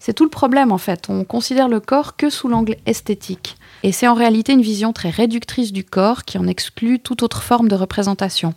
C'est 0.00 0.14
tout 0.14 0.24
le 0.24 0.30
problème 0.30 0.72
en 0.72 0.78
fait. 0.78 1.06
On 1.08 1.24
considère 1.24 1.68
le 1.68 1.78
corps 1.78 2.16
que 2.16 2.30
sous 2.30 2.48
l'angle 2.48 2.76
esthétique. 2.86 3.56
Et 3.82 3.92
c'est 3.92 4.08
en 4.08 4.14
réalité 4.14 4.52
une 4.52 4.62
vision 4.62 4.92
très 4.92 5.10
réductrice 5.10 5.72
du 5.72 5.84
corps 5.84 6.24
qui 6.24 6.38
en 6.38 6.46
exclut 6.46 6.98
toute 6.98 7.22
autre 7.22 7.42
forme 7.42 7.68
de 7.68 7.76
représentation. 7.76 8.54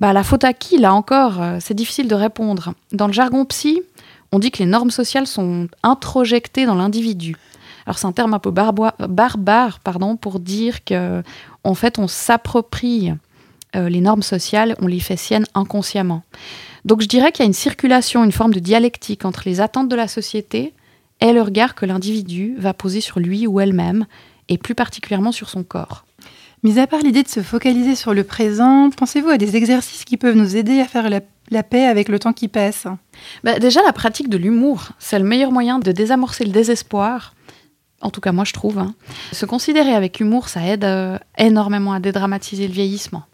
Bah, 0.00 0.12
la 0.12 0.24
faute 0.24 0.44
à 0.44 0.52
qui, 0.52 0.78
là 0.78 0.92
encore, 0.92 1.40
euh, 1.40 1.58
c'est 1.60 1.74
difficile 1.74 2.08
de 2.08 2.14
répondre. 2.14 2.74
Dans 2.92 3.06
le 3.06 3.12
jargon 3.12 3.44
psy, 3.44 3.82
on 4.32 4.38
dit 4.38 4.50
que 4.50 4.58
les 4.58 4.66
normes 4.66 4.90
sociales 4.90 5.26
sont 5.26 5.68
introjectées 5.82 6.66
dans 6.66 6.74
l'individu. 6.74 7.36
Alors 7.86 7.98
c'est 7.98 8.06
un 8.06 8.12
terme 8.12 8.34
un 8.34 8.38
peu 8.40 8.50
barbare 8.50 9.78
pardon, 9.80 10.16
pour 10.16 10.40
dire 10.40 10.84
que 10.84 11.22
en 11.62 11.74
fait 11.74 11.98
on 11.98 12.08
s'approprie 12.08 13.12
euh, 13.74 13.88
les 13.88 14.00
normes 14.00 14.22
sociales, 14.22 14.76
on 14.80 14.86
les 14.86 15.00
fait 15.00 15.16
siennes 15.16 15.46
inconsciemment. 15.54 16.22
Donc 16.84 17.02
je 17.02 17.08
dirais 17.08 17.32
qu'il 17.32 17.42
y 17.42 17.46
a 17.46 17.48
une 17.48 17.52
circulation, 17.52 18.22
une 18.22 18.32
forme 18.32 18.54
de 18.54 18.60
dialectique 18.60 19.24
entre 19.24 19.42
les 19.46 19.60
attentes 19.60 19.88
de 19.88 19.96
la 19.96 20.08
société 20.08 20.72
et 21.20 21.32
le 21.32 21.42
regard 21.42 21.74
que 21.74 21.86
l'individu 21.86 22.54
va 22.58 22.74
poser 22.74 23.00
sur 23.00 23.18
lui 23.18 23.46
ou 23.46 23.60
elle-même, 23.60 24.06
et 24.48 24.58
plus 24.58 24.74
particulièrement 24.74 25.32
sur 25.32 25.48
son 25.48 25.64
corps. 25.64 26.04
Mis 26.62 26.78
à 26.78 26.86
part 26.86 27.00
l'idée 27.00 27.22
de 27.22 27.28
se 27.28 27.40
focaliser 27.40 27.94
sur 27.94 28.14
le 28.14 28.24
présent, 28.24 28.90
pensez-vous 28.90 29.28
à 29.28 29.38
des 29.38 29.56
exercices 29.56 30.04
qui 30.04 30.16
peuvent 30.16 30.36
nous 30.36 30.56
aider 30.56 30.80
à 30.80 30.86
faire 30.86 31.08
la, 31.10 31.62
paix 31.62 31.86
avec 31.86 32.08
le 32.08 32.18
temps 32.18 32.32
qui 32.32 32.48
passe? 32.48 32.86
Bah, 33.44 33.58
Déjà, 33.58 33.82
la 33.82 33.92
pratique 33.92 34.28
de 34.28 34.36
l'humour, 34.36 34.88
c'est 34.98 35.18
le 35.18 35.24
meilleur 35.24 35.52
moyen 35.52 35.78
de 35.78 35.92
désamorcer 35.92 36.44
le 36.44 36.52
désespoir. 36.52 37.34
En 38.02 38.10
tout 38.10 38.20
cas, 38.20 38.32
moi, 38.32 38.44
je 38.44 38.52
trouve. 38.52 38.78
Hein. 38.78 38.94
Se 39.32 39.46
considérer 39.46 39.94
avec 39.94 40.20
humour, 40.20 40.48
ça 40.48 40.64
aide 40.66 40.84
euh, 40.84 41.18
énormément 41.38 41.92
à 41.92 42.00
dédramatiser 42.00 42.68
le 42.68 42.72
vieillissement. 42.72 43.24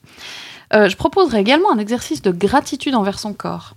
Euh, 0.73 0.89
je 0.89 0.97
proposerai 0.97 1.41
également 1.41 1.73
un 1.73 1.79
exercice 1.79 2.23
de 2.23 2.31
gratitude 2.31 2.95
envers 2.95 3.19
son 3.19 3.35
corps. 3.35 3.75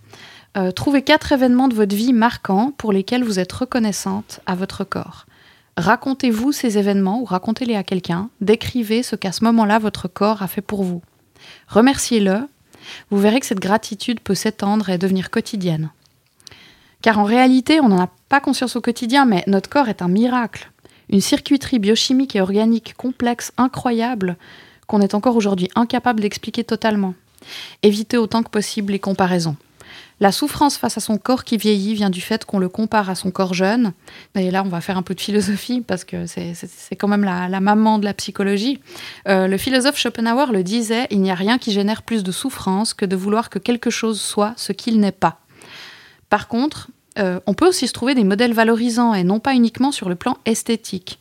Euh, 0.57 0.71
trouvez 0.71 1.01
quatre 1.01 1.31
événements 1.31 1.67
de 1.67 1.75
votre 1.75 1.95
vie 1.95 2.13
marquants 2.13 2.71
pour 2.77 2.93
lesquels 2.93 3.23
vous 3.23 3.39
êtes 3.39 3.51
reconnaissante 3.51 4.39
à 4.45 4.55
votre 4.55 4.83
corps. 4.83 5.25
Racontez-vous 5.75 6.53
ces 6.53 6.77
événements 6.77 7.19
ou 7.19 7.25
racontez-les 7.25 7.75
à 7.75 7.83
quelqu'un. 7.83 8.29
Décrivez 8.39 9.03
ce 9.03 9.17
qu'à 9.17 9.33
ce 9.33 9.43
moment-là 9.43 9.79
votre 9.79 10.07
corps 10.07 10.41
a 10.41 10.47
fait 10.47 10.61
pour 10.61 10.83
vous. 10.83 11.01
Remerciez-le. 11.67 12.47
Vous 13.09 13.17
verrez 13.17 13.41
que 13.41 13.45
cette 13.45 13.59
gratitude 13.59 14.21
peut 14.21 14.35
s'étendre 14.35 14.89
et 14.89 14.97
devenir 14.97 15.29
quotidienne. 15.29 15.89
Car 17.01 17.19
en 17.19 17.23
réalité, 17.25 17.81
on 17.81 17.89
n'en 17.89 18.01
a 18.01 18.09
pas 18.29 18.39
conscience 18.39 18.77
au 18.77 18.81
quotidien, 18.81 19.25
mais 19.25 19.43
notre 19.47 19.69
corps 19.69 19.89
est 19.89 20.01
un 20.01 20.07
miracle. 20.07 20.71
Une 21.09 21.21
circuiterie 21.21 21.79
biochimique 21.79 22.35
et 22.35 22.41
organique 22.41 22.95
complexe, 22.95 23.51
incroyable, 23.57 24.37
qu'on 24.87 25.01
est 25.01 25.15
encore 25.15 25.35
aujourd'hui 25.35 25.69
incapable 25.75 26.21
d'expliquer 26.21 26.63
totalement. 26.63 27.13
Éviter 27.83 28.17
autant 28.17 28.43
que 28.43 28.49
possible 28.49 28.93
les 28.93 28.99
comparaisons. 28.99 29.55
La 30.21 30.31
souffrance 30.31 30.77
face 30.77 30.97
à 30.97 31.01
son 31.01 31.17
corps 31.17 31.43
qui 31.43 31.57
vieillit 31.57 31.93
vient 31.93 32.09
du 32.09 32.21
fait 32.21 32.45
qu'on 32.45 32.57
le 32.57 32.69
compare 32.69 33.09
à 33.09 33.15
son 33.15 33.31
corps 33.31 33.53
jeune. 33.53 33.91
Et 34.35 34.49
là, 34.49 34.63
on 34.65 34.69
va 34.69 34.79
faire 34.79 34.97
un 34.97 35.01
peu 35.01 35.13
de 35.13 35.19
philosophie 35.19 35.81
parce 35.81 36.05
que 36.05 36.25
c'est 36.25 36.95
quand 36.95 37.09
même 37.09 37.25
la, 37.25 37.59
maman 37.59 37.99
de 37.99 38.05
la 38.05 38.13
psychologie. 38.13 38.79
Euh, 39.27 39.47
le 39.47 39.57
philosophe 39.57 39.97
Schopenhauer 39.97 40.53
le 40.53 40.63
disait, 40.63 41.07
il 41.11 41.21
n'y 41.21 41.31
a 41.31 41.35
rien 41.35 41.57
qui 41.57 41.71
génère 41.71 42.01
plus 42.01 42.23
de 42.23 42.31
souffrance 42.31 42.93
que 42.93 43.05
de 43.05 43.15
vouloir 43.17 43.49
que 43.49 43.59
quelque 43.59 43.89
chose 43.89 44.21
soit 44.21 44.53
ce 44.55 44.71
qu'il 44.71 45.01
n'est 45.01 45.11
pas. 45.11 45.39
Par 46.29 46.47
contre, 46.47 46.87
euh, 47.17 47.39
on 47.45 47.53
peut 47.53 47.67
aussi 47.67 47.87
se 47.87 47.93
trouver 47.93 48.15
des 48.15 48.23
modèles 48.23 48.53
valorisants 48.53 49.13
et 49.13 49.23
non 49.23 49.39
pas 49.39 49.53
uniquement 49.53 49.91
sur 49.91 50.09
le 50.09 50.15
plan 50.15 50.37
esthétique. 50.45 51.19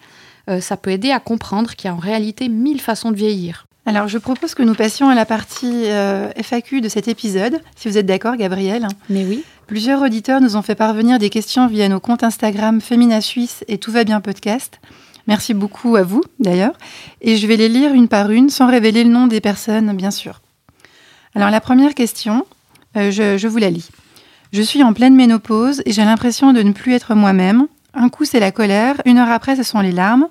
Euh, 0.49 0.61
ça 0.61 0.77
peut 0.77 0.91
aider 0.91 1.11
à 1.11 1.21
comprendre 1.21 1.75
qu'il 1.75 1.89
y 1.89 1.91
a 1.91 1.95
en 1.95 1.99
réalité 1.99 2.49
mille 2.49 2.81
façons 2.81 3.11
de 3.11 3.17
vieillir. 3.17 3.67
Alors, 3.87 4.09
je 4.09 4.17
propose 4.17 4.55
que 4.55 4.63
nous 4.63 4.75
passions 4.75 5.11
à 5.11 5.15
la 5.15 5.27
partie 5.27 5.91
euh, 5.91 6.31
FAQ 6.43 6.81
de 6.81 6.89
cet 6.89 7.07
épisode, 7.07 7.61
si 7.77 7.89
vous 7.89 7.99
êtes 7.99 8.07
d'accord, 8.07 8.37
Gabriel. 8.37 8.89
Mais 9.11 9.25
oui. 9.25 9.45
Plusieurs 9.67 10.01
auditeurs 10.01 10.41
nous 10.41 10.57
ont 10.57 10.63
fait 10.63 10.75
parvenir 10.75 11.19
des 11.19 11.29
questions 11.29 11.67
via 11.67 11.89
nos 11.89 12.01
comptes 12.01 12.23
Instagram 12.23 12.81
Femina 12.81 13.21
Suisse 13.21 13.63
et 13.69 13.77
Tout 13.77 13.93
va 13.93 14.05
bien 14.05 14.21
podcast. 14.23 14.81
Merci 15.27 15.53
beaucoup 15.53 15.97
à 15.97 16.03
vous, 16.03 16.23
d'ailleurs. 16.39 16.75
Et 17.21 17.37
je 17.37 17.47
vais 17.47 17.57
les 17.57 17.69
lire 17.69 17.93
une 17.93 18.09
par 18.09 18.31
une, 18.31 18.49
sans 18.49 18.67
révéler 18.67 19.05
le 19.05 19.11
nom 19.11 19.27
des 19.27 19.41
personnes, 19.41 19.95
bien 19.97 20.11
sûr. 20.11 20.41
Alors, 21.35 21.51
la 21.51 21.61
première 21.61 21.95
question, 21.95 22.47
euh, 22.97 23.11
je, 23.11 23.37
je 23.37 23.49
vous 23.49 23.59
la 23.59 23.71
lis. 23.71 23.91
Je 24.55 24.63
suis 24.63 24.85
en 24.85 24.93
pleine 24.93 25.17
ménopause 25.17 25.83
et 25.85 25.91
j'ai 25.91 26.05
l'impression 26.05 26.53
de 26.53 26.63
ne 26.63 26.71
plus 26.71 26.93
être 26.93 27.17
moi-même. 27.17 27.67
Un 27.93 28.09
coup, 28.09 28.25
c'est 28.25 28.39
la 28.39 28.53
colère, 28.53 29.03
une 29.05 29.19
heure 29.19 29.33
après, 29.33 29.57
ce 29.57 29.65
sont 29.65 29.81
les 29.81 29.91
larmes. 29.91 30.29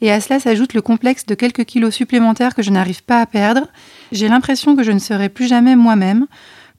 Et 0.00 0.10
à 0.10 0.22
cela 0.22 0.40
s'ajoute 0.40 0.72
le 0.72 0.80
complexe 0.80 1.26
de 1.26 1.34
quelques 1.34 1.66
kilos 1.66 1.94
supplémentaires 1.94 2.54
que 2.54 2.62
je 2.62 2.70
n'arrive 2.70 3.04
pas 3.04 3.20
à 3.20 3.26
perdre. 3.26 3.68
J'ai 4.10 4.28
l'impression 4.28 4.74
que 4.74 4.82
je 4.82 4.90
ne 4.90 4.98
serai 4.98 5.28
plus 5.28 5.46
jamais 5.46 5.76
moi-même. 5.76 6.28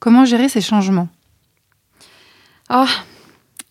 Comment 0.00 0.24
gérer 0.24 0.48
ces 0.48 0.60
changements? 0.60 1.06
Oh, 2.70 2.86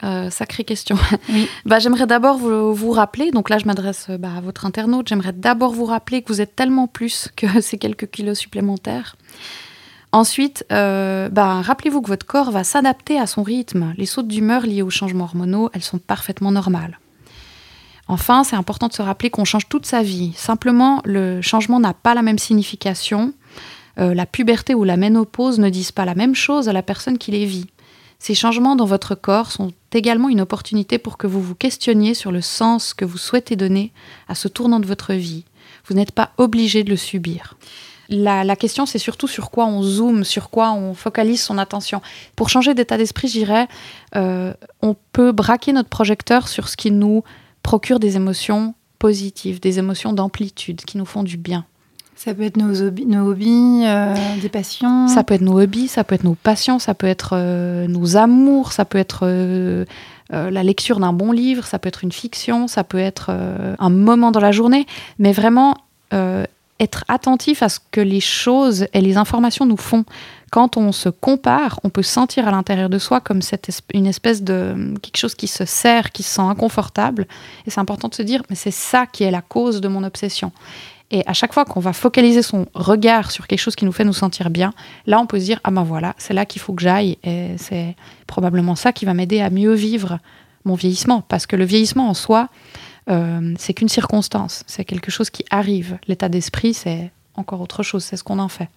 euh, 0.06 0.30
sacrée 0.30 0.64
question. 0.64 0.98
Oui. 1.28 1.50
Bah, 1.66 1.80
j'aimerais 1.80 2.08
d'abord 2.08 2.38
vous, 2.38 2.74
vous 2.74 2.92
rappeler, 2.92 3.32
donc 3.32 3.50
là 3.50 3.58
je 3.58 3.66
m'adresse 3.66 4.08
euh, 4.10 4.18
bah, 4.18 4.30
à 4.38 4.40
votre 4.40 4.66
internaute, 4.66 5.10
j'aimerais 5.10 5.34
d'abord 5.34 5.74
vous 5.74 5.84
rappeler 5.84 6.22
que 6.22 6.32
vous 6.32 6.40
êtes 6.40 6.56
tellement 6.56 6.88
plus 6.88 7.28
que 7.36 7.60
ces 7.62 7.78
quelques 7.78 8.10
kilos 8.10 8.40
supplémentaires. 8.40 9.18
Ensuite, 10.12 10.66
euh, 10.72 11.30
bah, 11.30 11.62
rappelez-vous 11.62 12.02
que 12.02 12.08
votre 12.08 12.26
corps 12.26 12.52
va 12.52 12.64
s'adapter 12.64 13.20
à 13.20 13.28
son 13.28 13.44
rythme. 13.44 13.94
Les 13.98 14.08
sautes 14.08 14.28
d'humeur 14.28 14.64
liées 14.64 14.82
aux 14.82 14.90
changements 14.90 15.26
hormonaux, 15.26 15.70
elles 15.74 15.84
sont 15.84 16.00
parfaitement 16.00 16.52
normales. 16.52 17.00
Enfin, 18.08 18.44
c'est 18.44 18.56
important 18.56 18.88
de 18.88 18.94
se 18.94 19.04
rappeler 19.04 19.30
qu'on 19.30 19.46
change 19.46 19.70
toute 19.70 19.86
sa 19.86 20.02
vie. 20.02 20.34
Simplement, 20.36 21.02
le 21.06 21.42
changement 21.44 21.80
n'a 21.80 21.94
pas 21.94 22.16
la 22.16 22.24
même 22.24 22.40
signification. 22.40 23.34
Euh, 24.00 24.16
la 24.16 24.26
puberté 24.26 24.74
ou 24.74 24.84
la 24.84 24.98
ménopause 24.98 25.60
ne 25.60 25.70
disent 25.70 25.92
pas 25.92 26.06
la 26.06 26.16
même 26.16 26.34
chose 26.34 26.70
à 26.70 26.74
la 26.74 26.82
personne 26.82 27.20
qui 27.20 27.30
les 27.30 27.46
vit. 27.46 27.68
Ces 28.18 28.34
changements 28.34 28.76
dans 28.76 28.86
votre 28.86 29.14
corps 29.14 29.52
sont 29.52 29.72
également 29.94 30.28
une 30.28 30.42
opportunité 30.42 30.98
pour 30.98 31.18
que 31.18 31.28
vous 31.28 31.42
vous 31.42 31.56
questionniez 31.56 32.16
sur 32.16 32.32
le 32.32 32.42
sens 32.42 32.96
que 32.96 33.06
vous 33.06 33.18
souhaitez 33.20 33.56
donner 33.56 33.94
à 34.28 34.34
ce 34.34 34.48
tournant 34.48 34.80
de 34.80 34.88
votre 34.88 35.14
vie. 35.14 35.46
Vous 35.86 35.94
n'êtes 35.94 36.12
pas 36.12 36.32
obligé 36.38 36.84
de 36.84 36.90
le 36.90 36.98
subir. 36.98 37.58
La, 38.10 38.44
la 38.44 38.56
question, 38.56 38.86
c'est 38.86 38.98
surtout 38.98 39.28
sur 39.28 39.52
quoi 39.52 39.68
on 39.68 39.84
zoome, 39.84 40.24
sur 40.24 40.50
quoi 40.50 40.72
on 40.72 40.94
focalise 40.94 41.42
son 41.42 41.58
attention. 41.58 42.02
Pour 42.36 42.50
changer 42.50 42.74
d'état 42.74 42.98
d'esprit, 42.98 43.28
je 43.28 43.34
dirais, 43.34 43.68
euh, 44.16 44.54
on 44.82 44.96
peut 45.14 45.32
braquer 45.32 45.74
notre 45.74 45.90
projecteur 45.90 46.48
sur 46.48 46.70
ce 46.70 46.76
qui 46.76 46.92
nous 46.92 47.24
procure 47.62 48.00
des 48.00 48.16
émotions 48.16 48.74
positives, 48.98 49.60
des 49.60 49.80
émotions 49.80 50.14
d'amplitude 50.14 50.82
qui 50.82 50.98
nous 50.98 51.06
font 51.06 51.24
du 51.24 51.38
bien. 51.38 51.66
Ça 52.20 52.34
peut 52.34 52.44
être 52.44 52.58
nos 52.58 52.82
hobbies, 52.82 53.06
nos 53.06 53.30
hobbies, 53.30 53.84
euh, 53.86 54.14
des 54.42 54.50
passions. 54.50 55.08
Ça 55.08 55.24
peut 55.24 55.36
être 55.36 55.42
nos 55.42 55.58
hobbies, 55.62 55.88
ça 55.88 56.04
peut 56.04 56.16
être 56.16 56.26
nos 56.26 56.36
passions, 56.36 56.78
ça 56.78 56.94
peut 56.94 57.08
être 57.08 57.30
euh, 57.32 57.88
nos 57.88 58.18
amours, 58.18 58.74
ça 58.74 58.84
peut 58.84 58.98
être 58.98 59.22
euh, 59.24 59.86
la 60.30 60.64
lecture 60.64 61.00
d'un 61.00 61.14
bon 61.14 61.32
livre, 61.32 61.66
ça 61.66 61.80
peut 61.80 61.88
être 61.88 62.04
une 62.04 62.12
fiction, 62.12 62.68
ça 62.68 62.84
peut 62.84 62.98
être 62.98 63.32
un 63.80 63.90
moment 63.90 64.32
dans 64.32 64.42
la 64.42 64.52
journée, 64.52 64.86
mais 65.18 65.32
vraiment 65.32 65.76
être 66.80 67.04
attentif 67.08 67.62
à 67.62 67.70
ce 67.70 67.80
que 67.92 68.02
les 68.02 68.20
choses 68.20 68.88
et 68.94 69.02
les 69.02 69.18
informations 69.18 69.66
nous 69.66 69.78
font. 69.78 70.06
Quand 70.52 70.78
on 70.78 70.92
se 70.92 71.10
compare, 71.10 71.80
on 71.84 71.90
peut 71.90 72.04
sentir 72.04 72.48
à 72.48 72.52
l'intérieur 72.52 72.90
de 72.90 72.98
soi 72.98 73.20
comme 73.20 73.42
une 73.94 74.08
espèce 74.08 74.42
de 74.42 74.94
quelque 75.02 75.18
chose 75.18 75.36
qui 75.36 75.48
se 75.48 75.66
serre, 75.66 76.12
qui 76.12 76.24
se 76.24 76.36
sent 76.36 76.42
inconfortable. 76.42 77.28
Et 77.68 77.70
c'est 77.70 77.80
important 77.80 78.08
de 78.08 78.16
se 78.16 78.24
dire, 78.24 78.42
mais 78.50 78.56
c'est 78.56 78.72
ça 78.72 79.06
qui 79.06 79.24
est 79.24 79.32
la 79.32 79.42
cause 79.42 79.82
de 79.82 79.88
mon 79.88 80.04
obsession. 80.04 80.52
Et 81.12 81.24
à 81.26 81.34
chaque 81.34 81.54
fois 81.54 81.66
qu'on 81.66 81.80
va 81.80 81.94
focaliser 81.94 82.42
son 82.42 82.68
regard 82.74 83.32
sur 83.32 83.48
quelque 83.48 83.60
chose 83.60 83.76
qui 83.76 83.86
nous 83.86 83.92
fait 83.92 84.04
nous 84.04 84.14
sentir 84.14 84.50
bien, 84.50 84.74
là 85.08 85.20
on 85.20 85.26
peut 85.26 85.40
se 85.40 85.46
dire 85.46 85.60
ah 85.64 85.72
ben 85.72 85.84
voilà, 85.84 86.14
c'est 86.18 86.34
là 86.34 86.46
qu'il 86.46 86.62
faut 86.62 86.74
que 86.74 86.84
j'aille 86.84 87.18
et 87.24 87.56
c'est 87.58 87.96
probablement 88.28 88.76
ça 88.76 88.94
qui 88.94 89.06
va 89.06 89.16
m'aider 89.16 89.42
à 89.42 89.50
mieux 89.50 89.74
vivre 89.74 90.20
mon 90.66 90.76
vieillissement 90.76 91.22
parce 91.22 91.48
que 91.48 91.56
le 91.56 91.66
vieillissement 91.66 92.10
en 92.10 92.14
soi 92.14 92.50
euh, 93.10 93.54
c'est 93.58 93.74
qu'une 93.74 93.90
circonstance, 93.90 94.64
c'est 94.68 94.86
quelque 94.86 95.12
chose 95.12 95.30
qui 95.30 95.46
arrive. 95.50 95.98
L'état 96.08 96.30
d'esprit 96.30 96.74
c'est 96.74 97.12
encore 97.36 97.62
autre 97.62 97.84
chose, 97.84 98.04
c'est 98.04 98.18
ce 98.18 98.24
qu'on 98.24 98.40
en 98.40 98.50
fait. 98.50 98.70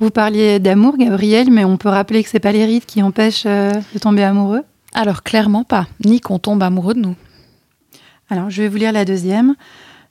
Vous 0.00 0.10
parliez 0.10 0.58
d'amour, 0.58 0.96
Gabriel, 0.96 1.50
mais 1.50 1.64
on 1.64 1.76
peut 1.76 1.88
rappeler 1.88 2.24
que 2.24 2.28
c'est 2.28 2.40
pas 2.40 2.52
les 2.52 2.64
rides 2.64 2.86
qui 2.86 3.02
empêchent 3.02 3.46
euh, 3.46 3.72
de 3.94 3.98
tomber 3.98 4.24
amoureux? 4.24 4.62
Alors 4.94 5.22
clairement 5.22 5.64
pas, 5.64 5.86
ni 6.04 6.20
qu'on 6.20 6.38
tombe 6.38 6.62
amoureux 6.62 6.94
de 6.94 7.00
nous. 7.00 7.16
Alors, 8.32 8.50
je 8.50 8.62
vais 8.62 8.68
vous 8.68 8.78
lire 8.78 8.92
la 8.92 9.04
deuxième. 9.04 9.54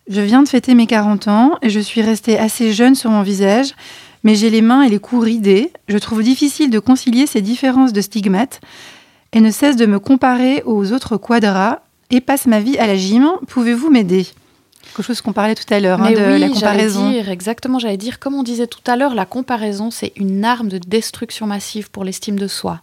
Je 0.08 0.22
viens 0.22 0.44
de 0.44 0.48
fêter 0.48 0.76
mes 0.76 0.88
40 0.88 1.28
ans 1.28 1.58
et 1.62 1.70
je 1.70 1.80
suis 1.80 2.02
restée 2.02 2.38
assez 2.38 2.72
jeune 2.72 2.94
sur 2.96 3.10
mon 3.10 3.24
visage, 3.24 3.74
mais 4.24 4.36
j'ai 4.36 4.50
les 4.50 4.62
mains 4.62 4.84
et 4.84 4.90
les 4.90 5.00
coups 5.00 5.24
ridés. 5.24 5.72
Je 5.88 5.98
trouve 5.98 6.22
difficile 6.22 6.70
de 6.70 6.80
concilier 6.80 7.26
ces 7.26 7.42
différences 7.42 7.94
de 7.94 8.02
stigmates 8.02 8.62
et 9.34 9.42
ne 9.42 9.50
cesse 9.50 9.76
de 9.76 9.86
me 9.86 10.00
comparer 10.00 10.62
aux 10.66 10.92
autres 10.92 11.18
quadras 11.18 11.80
et 12.12 12.22
passe 12.22 12.46
ma 12.46 12.60
vie 12.60 12.78
à 12.78 12.88
la 12.88 12.96
gym. 12.96 13.30
Pouvez-vous 13.48 13.90
m'aider? 13.90 14.28
Quelque 14.84 15.04
chose 15.04 15.22
qu'on 15.22 15.34
parlait 15.34 15.56
tout 15.56 15.74
à 15.74 15.80
l'heure, 15.80 16.02
hein, 16.02 16.12
de 16.12 16.34
oui, 16.34 16.40
la 16.40 16.50
comparaison. 16.50 17.10
dire, 17.10 17.30
exactement, 17.30 17.80
j'allais 17.80 17.98
dire, 17.98 18.20
comme 18.20 18.34
on 18.34 18.44
disait 18.44 18.68
tout 18.68 18.82
à 18.86 18.98
l'heure, 18.98 19.16
la 19.16 19.26
comparaison, 19.26 19.90
c'est 19.90 20.12
une 20.18 20.44
arme 20.44 20.68
de 20.68 20.80
destruction 20.80 21.48
massive 21.48 21.90
pour 21.90 22.04
l'estime 22.04 22.38
de 22.38 22.48
soi. 22.48 22.82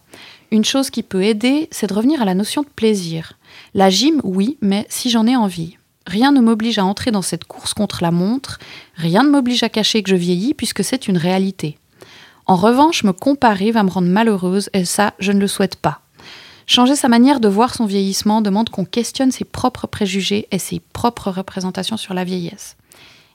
Une 0.51 0.65
chose 0.65 0.89
qui 0.89 1.03
peut 1.03 1.21
aider, 1.21 1.67
c'est 1.71 1.87
de 1.87 1.93
revenir 1.93 2.21
à 2.21 2.25
la 2.25 2.33
notion 2.33 2.63
de 2.63 2.67
plaisir. 2.67 3.33
La 3.75 3.91
gym, 3.91 4.21
oui, 4.23 4.57
mais 4.61 4.87
si 4.89 5.11
j'en 5.11 5.27
ai 5.27 5.35
envie. 5.35 5.77
Rien 6.07 6.31
ne 6.31 6.41
m'oblige 6.41 6.79
à 6.79 6.85
entrer 6.85 7.11
dans 7.11 7.21
cette 7.21 7.43
course 7.43 7.75
contre 7.75 8.01
la 8.01 8.09
montre, 8.09 8.57
rien 8.95 9.21
ne 9.21 9.29
m'oblige 9.29 9.61
à 9.61 9.69
cacher 9.69 10.01
que 10.01 10.09
je 10.09 10.15
vieillis 10.15 10.55
puisque 10.55 10.83
c'est 10.83 11.07
une 11.07 11.17
réalité. 11.17 11.77
En 12.47 12.55
revanche, 12.55 13.03
me 13.03 13.13
comparer 13.13 13.69
va 13.69 13.83
me 13.83 13.91
rendre 13.91 14.07
malheureuse 14.07 14.71
et 14.73 14.85
ça, 14.85 15.13
je 15.19 15.31
ne 15.31 15.39
le 15.39 15.47
souhaite 15.47 15.75
pas. 15.75 16.01
Changer 16.69 16.95
sa 16.95 17.07
manière 17.07 17.39
de 17.39 17.47
voir 17.47 17.73
son 17.73 17.87
vieillissement 17.87 18.41
demande 18.41 18.69
qu'on 18.69 18.85
questionne 18.85 19.31
ses 19.31 19.43
propres 19.43 19.87
préjugés 19.87 20.47
et 20.51 20.59
ses 20.59 20.79
propres 20.93 21.31
représentations 21.31 21.97
sur 21.97 22.13
la 22.13 22.23
vieillesse. 22.23 22.77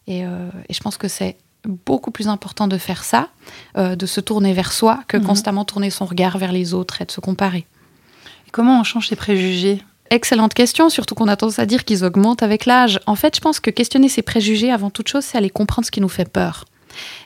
Et, 0.07 0.25
euh, 0.25 0.49
et 0.69 0.73
je 0.73 0.79
pense 0.79 0.97
que 0.97 1.09
c'est 1.09 1.37
beaucoup 1.67 2.12
plus 2.12 2.29
important 2.29 2.69
de 2.69 2.79
faire 2.79 3.03
ça, 3.03 3.31
euh, 3.76 3.97
de 3.97 4.07
se 4.07 4.21
tourner 4.21 4.53
vers 4.53 4.71
soi, 4.73 5.00
que 5.09 5.17
Mhm. 5.17 5.25
constamment 5.25 5.64
tourner 5.64 5.91
son 5.91 6.05
regard 6.05 6.38
vers 6.38 6.53
les 6.53 6.75
autres 6.75 7.03
et 7.03 7.07
de 7.07 7.11
se 7.11 7.21
comparer. 7.21 7.67
Comment 8.53 8.79
on 8.79 8.85
change 8.85 9.09
ses 9.09 9.17
préjugés? 9.17 9.83
Excellente 10.11 10.55
question, 10.55 10.88
surtout 10.88 11.17
qu'on 11.17 11.26
a 11.26 11.35
tendance 11.35 11.59
à 11.59 11.67
dire 11.67 11.85
qu'ils 11.85 12.05
augmentent 12.05 12.45
avec 12.45 12.67
l'âge. 12.67 13.00
En 13.07 13.17
fait, 13.17 13.35
je 13.35 13.41
pense 13.41 13.59
que 13.59 13.71
questionner 13.71 14.09
ses 14.09 14.23
préjugés 14.23 14.71
avant 14.71 14.91
toute 14.91 15.09
chose, 15.09 15.25
c'est 15.25 15.37
aller 15.37 15.50
comprendre 15.50 15.85
ce 15.87 15.91
qui 15.91 16.00
nous 16.00 16.09
fait 16.09 16.29
peur. 16.31 16.67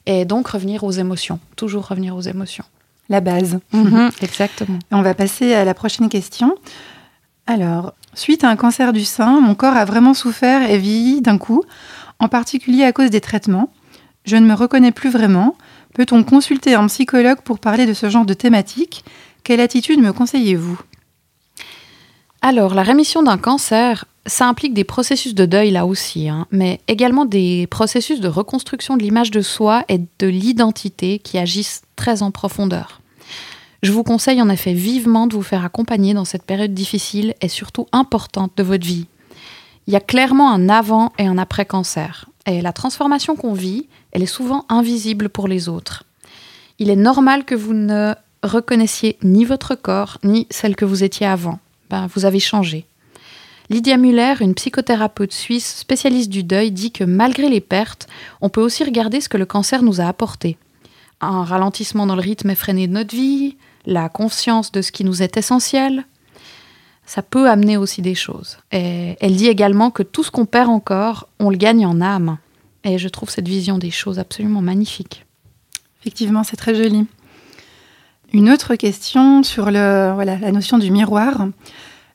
Et 0.07 0.25
donc 0.25 0.49
revenir 0.49 0.85
aux 0.85 0.91
émotions, 0.93 1.39
toujours 1.55 1.89
revenir 1.89 2.17
aux 2.17 2.23
émotions. 2.23 2.65
La 3.09 3.21
base. 3.21 3.59
Exactement. 4.23 4.79
On 4.91 5.03
va 5.03 5.15
passer 5.15 5.55
à 5.55 5.65
la 5.65 5.75
prochaine 5.75 6.09
question. 6.09 6.55
Alors, 7.47 7.95
suite 8.15 8.45
à 8.45 8.51
un 8.51 8.57
cancer 8.57 8.93
du 8.93 9.05
sein, 9.05 9.41
mon 9.41 9.55
corps 9.55 9.77
a 9.77 9.85
vraiment 9.85 10.15
souffert 10.15 10.69
et 10.69 10.79
vieilli 10.79 11.23
d'un 11.23 11.39
coup, 11.39 11.63
en 12.19 12.29
particulier 12.29 12.85
à 12.85 12.93
cause 12.93 13.11
des 13.11 13.23
traitements. 13.23 13.73
Je 14.25 14.37
ne 14.37 14.47
me 14.47 14.55
reconnais 14.55 14.93
plus 14.93 15.11
vraiment. 15.11 15.57
Peut-on 15.95 16.23
consulter 16.23 16.75
un 16.75 16.87
psychologue 16.89 17.41
pour 17.41 17.59
parler 17.59 17.87
de 17.87 17.95
ce 17.95 18.11
genre 18.11 18.27
de 18.27 18.35
thématique? 18.35 19.05
Quelle 19.45 19.61
attitude 19.61 20.01
me 20.01 20.13
conseillez-vous? 20.13 20.79
Alors, 22.43 22.75
la 22.75 22.83
rémission 22.83 23.23
d'un 23.23 23.39
cancer, 23.39 24.05
ça 24.29 24.47
implique 24.47 24.75
des 24.75 24.85
processus 24.85 25.35
de 25.35 25.47
deuil 25.47 25.71
là 25.71 25.87
aussi, 25.87 26.29
hein, 26.29 26.47
mais 26.51 26.81
également 26.87 27.25
des 27.25 27.67
processus 27.67 28.21
de 28.21 28.29
reconstruction 28.29 28.97
de 28.97 29.03
l'image 29.03 29.31
de 29.31 29.41
soi 29.41 29.85
et 29.89 29.99
de 29.99 30.27
l'identité 30.27 31.19
qui 31.19 31.39
agissent 31.39 31.83
très 31.97 32.23
en 32.23 32.31
profondeur. 32.31 33.01
Je 33.83 33.93
vous 33.93 34.03
conseille 34.03 34.43
en 34.43 34.49
effet 34.49 34.75
vivement 34.75 35.27
de 35.27 35.35
vous 35.35 35.43
faire 35.43 35.65
accompagner 35.65 36.15
dans 36.15 36.25
cette 36.25 36.43
période 36.43 36.75
difficile 36.75 37.35
et 37.41 37.49
surtout 37.49 37.87
importante 37.93 38.53
de 38.57 38.63
votre 38.63 38.87
vie. 38.87 39.07
Il 39.87 39.93
y 39.93 39.97
a 39.97 40.01
clairement 40.01 40.53
un 40.53 40.69
avant 40.69 41.13
et 41.19 41.27
un 41.27 41.39
après 41.39 41.65
cancer, 41.65 42.27
et 42.45 42.61
la 42.61 42.73
transformation 42.73 43.37
qu'on 43.37 43.55
vit, 43.55 43.87
elle 44.13 44.23
est 44.23 44.27
souvent 44.27 44.65
invisible 44.69 45.29
pour 45.29 45.49
les 45.49 45.69
autres. 45.69 46.05
Il 46.79 46.91
est 46.91 46.97
normal 46.97 47.45
que 47.45 47.55
vous 47.55 47.73
ne 47.73 48.15
reconnaissiez 48.43 49.17
ni 49.23 49.45
votre 49.45 49.75
corps, 49.75 50.19
ni 50.25 50.47
celle 50.51 50.77
que 50.77 50.85
vous 50.85 51.05
étiez 51.05 51.27
avant. 51.27 51.59
Ben, 51.91 52.07
vous 52.15 52.25
avez 52.25 52.41
changé. 52.41 52.87
Lydia 53.71 53.99
Muller, 53.99 54.35
une 54.41 54.55
psychothérapeute 54.55 55.33
suisse 55.33 55.77
spécialiste 55.77 56.31
du 56.31 56.43
deuil, 56.43 56.71
dit 56.71 56.91
que 56.91 57.05
malgré 57.05 57.51
les 57.51 57.61
pertes, 57.61 58.07
on 58.41 58.49
peut 58.49 58.63
aussi 58.63 58.83
regarder 58.83 59.21
ce 59.21 59.29
que 59.29 59.37
le 59.37 59.45
cancer 59.45 59.83
nous 59.83 60.01
a 60.01 60.05
apporté. 60.05 60.57
Un 61.21 61.45
ralentissement 61.45 62.07
dans 62.07 62.15
le 62.15 62.23
rythme 62.23 62.49
effréné 62.49 62.87
de 62.87 62.93
notre 62.95 63.15
vie, 63.15 63.57
la 63.85 64.09
conscience 64.09 64.73
de 64.73 64.81
ce 64.81 64.91
qui 64.91 65.05
nous 65.05 65.23
est 65.23 65.37
essentiel. 65.37 66.05
Ça 67.05 67.23
peut 67.23 67.49
amener 67.49 67.77
aussi 67.77 68.01
des 68.01 68.15
choses. 68.15 68.59
Elle 68.71 69.37
dit 69.37 69.49
également 69.49 69.91
que 69.91 70.03
tout 70.03 70.23
ce 70.23 70.31
qu'on 70.31 70.47
perd 70.47 70.71
encore, 70.71 71.29
on 71.39 71.51
le 71.51 71.57
gagne 71.57 71.85
en 71.85 72.01
âme. 72.01 72.39
Et 72.85 72.97
je 72.97 73.09
trouve 73.09 73.29
cette 73.29 73.49
vision 73.49 73.77
des 73.77 73.91
choses 73.91 74.19
absolument 74.19 74.63
magnifique. 74.63 75.27
Effectivement, 76.01 76.45
c'est 76.45 76.57
très 76.57 76.75
joli. 76.75 77.07
Une 78.33 78.51
autre 78.51 78.77
question 78.77 79.43
sur 79.43 79.71
la 79.71 80.53
notion 80.53 80.79
du 80.79 80.91
miroir. 80.91 81.49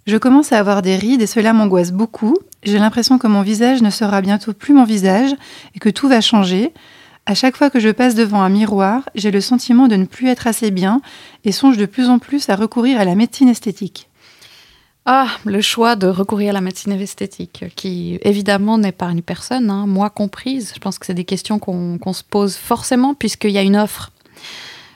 Je 0.06 0.18
commence 0.18 0.52
à 0.52 0.60
avoir 0.60 0.82
des 0.82 0.98
rides 0.98 1.22
et 1.22 1.28
cela 1.28 1.54
m'angoisse 1.54 1.92
beaucoup. 1.92 2.38
J'ai 2.64 2.78
l'impression 2.78 3.18
que 3.18 3.28
mon 3.28 3.42
visage 3.42 3.82
ne 3.82 3.90
sera 3.90 4.22
bientôt 4.22 4.54
plus 4.54 4.74
mon 4.74 4.84
visage 4.84 5.32
et 5.76 5.80
que 5.80 5.90
tout 5.90 6.10
va 6.10 6.20
changer. 6.20 6.74
À 7.26 7.36
chaque 7.36 7.56
fois 7.56 7.70
que 7.70 7.80
je 7.80 7.90
passe 7.90 8.16
devant 8.16 8.42
un 8.42 8.50
miroir, 8.50 9.10
j'ai 9.16 9.32
le 9.32 9.40
sentiment 9.40 9.88
de 9.88 9.96
ne 9.96 10.06
plus 10.06 10.28
être 10.28 10.46
assez 10.46 10.72
bien 10.72 11.02
et 11.46 11.54
songe 11.54 11.78
de 11.78 11.86
plus 11.86 12.10
en 12.10 12.20
plus 12.20 12.50
à 12.50 12.58
recourir 12.58 13.00
à 13.00 13.06
la 13.06 13.16
médecine 13.16 13.48
esthétique. 13.48 14.10
Ah, 15.06 15.28
le 15.46 15.62
choix 15.62 15.96
de 15.96 16.08
recourir 16.08 16.50
à 16.50 16.54
la 16.54 16.62
médecine 16.62 16.94
esthétique, 16.94 17.66
qui 17.76 18.20
évidemment 18.24 18.78
n'épargne 18.78 19.22
personne, 19.22 19.70
hein, 19.70 19.86
moi 19.86 20.10
comprise. 20.10 20.72
Je 20.76 20.80
pense 20.80 21.00
que 21.00 21.06
c'est 21.06 21.14
des 21.14 21.26
questions 21.26 21.60
qu'on 21.60 22.14
se 22.14 22.24
pose 22.24 22.56
forcément 22.56 23.14
puisqu'il 23.14 23.52
y 23.52 23.58
a 23.58 23.62
une 23.62 23.78
offre. 23.78 24.12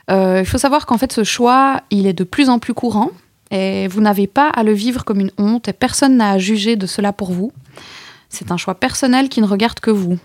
Euh, 0.09 0.39
il 0.39 0.45
faut 0.45 0.57
savoir 0.57 0.85
qu'en 0.85 0.97
fait, 0.97 1.11
ce 1.11 1.23
choix, 1.23 1.81
il 1.91 2.07
est 2.07 2.13
de 2.13 2.23
plus 2.23 2.49
en 2.49 2.59
plus 2.59 2.73
courant 2.73 3.11
et 3.51 3.87
vous 3.87 4.01
n'avez 4.01 4.27
pas 4.27 4.49
à 4.49 4.63
le 4.63 4.73
vivre 4.73 5.05
comme 5.05 5.19
une 5.19 5.31
honte 5.37 5.67
et 5.67 5.73
personne 5.73 6.17
n'a 6.17 6.31
à 6.31 6.37
juger 6.37 6.75
de 6.75 6.87
cela 6.87 7.13
pour 7.13 7.31
vous. 7.31 7.51
C'est 8.29 8.51
un 8.51 8.57
choix 8.57 8.75
personnel 8.75 9.29
qui 9.29 9.41
ne 9.41 9.47
regarde 9.47 9.79
que 9.79 9.91
vous. 9.91 10.17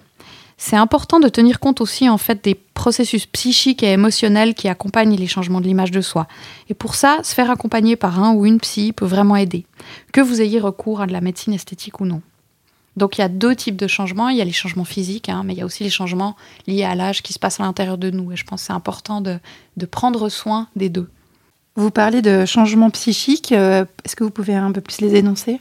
C'est 0.56 0.76
important 0.76 1.18
de 1.18 1.28
tenir 1.28 1.58
compte 1.60 1.80
aussi 1.80 2.08
en 2.08 2.18
fait 2.18 2.44
des 2.44 2.54
processus 2.54 3.26
psychiques 3.26 3.82
et 3.82 3.92
émotionnels 3.92 4.54
qui 4.54 4.68
accompagnent 4.68 5.16
les 5.16 5.26
changements 5.26 5.60
de 5.60 5.66
l'image 5.66 5.90
de 5.90 6.00
soi. 6.00 6.28
Et 6.68 6.74
pour 6.74 6.94
ça, 6.94 7.18
se 7.22 7.34
faire 7.34 7.50
accompagner 7.50 7.96
par 7.96 8.22
un 8.22 8.34
ou 8.34 8.46
une 8.46 8.60
psy 8.60 8.92
peut 8.92 9.06
vraiment 9.06 9.36
aider, 9.36 9.66
que 10.12 10.20
vous 10.20 10.40
ayez 10.40 10.60
recours 10.60 11.00
à 11.00 11.06
de 11.06 11.12
la 11.12 11.20
médecine 11.20 11.52
esthétique 11.52 12.00
ou 12.00 12.04
non. 12.04 12.22
Donc 12.96 13.16
il 13.16 13.22
y 13.22 13.24
a 13.24 13.28
deux 13.28 13.56
types 13.56 13.76
de 13.76 13.86
changements. 13.86 14.28
Il 14.28 14.36
y 14.36 14.42
a 14.42 14.44
les 14.44 14.52
changements 14.52 14.84
physiques, 14.84 15.28
hein, 15.28 15.42
mais 15.44 15.54
il 15.54 15.58
y 15.58 15.62
a 15.62 15.66
aussi 15.66 15.84
les 15.84 15.90
changements 15.90 16.36
liés 16.66 16.84
à 16.84 16.94
l'âge 16.94 17.22
qui 17.22 17.32
se 17.32 17.38
passent 17.38 17.60
à 17.60 17.64
l'intérieur 17.64 17.98
de 17.98 18.10
nous. 18.10 18.32
Et 18.32 18.36
je 18.36 18.44
pense 18.44 18.62
que 18.62 18.66
c'est 18.66 18.72
important 18.72 19.20
de, 19.20 19.40
prendre 19.90 20.28
soin 20.28 20.68
des 20.76 20.88
deux. 20.88 21.08
Vous 21.74 21.90
parlez 21.90 22.22
de 22.22 22.44
changements 22.44 22.90
psychiques. 22.90 23.52
Euh, 23.52 23.84
est-ce 24.04 24.14
que 24.14 24.24
vous 24.24 24.30
pouvez 24.30 24.54
un 24.54 24.72
peu 24.72 24.80
plus 24.80 25.00
les 25.00 25.16
énoncer? 25.16 25.58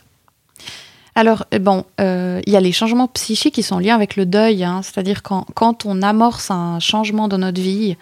Alors, 1.15 1.46
euh, 1.53 1.60
bon, 1.60 1.86
euh, 2.00 2.41
il 2.46 2.53
y 2.53 2.56
a 2.56 2.60
les 2.60 2.72
changements 2.72 3.08
psychiques 3.08 3.56
qui 3.56 3.63
sont 3.63 3.80
liés 3.80 3.91
avec 3.91 4.15
le 4.15 4.25
deuil, 4.25 4.63
hein. 4.63 4.82
c'est-à-dire 4.84 5.24
quand, 5.24 5.46
quand 5.53 5.86
on 5.86 6.01
amorce 6.01 6.51
un 6.51 6.80
changement 6.80 7.27
dans 7.27 7.38
notre 7.38 7.62
vie, 7.62 7.98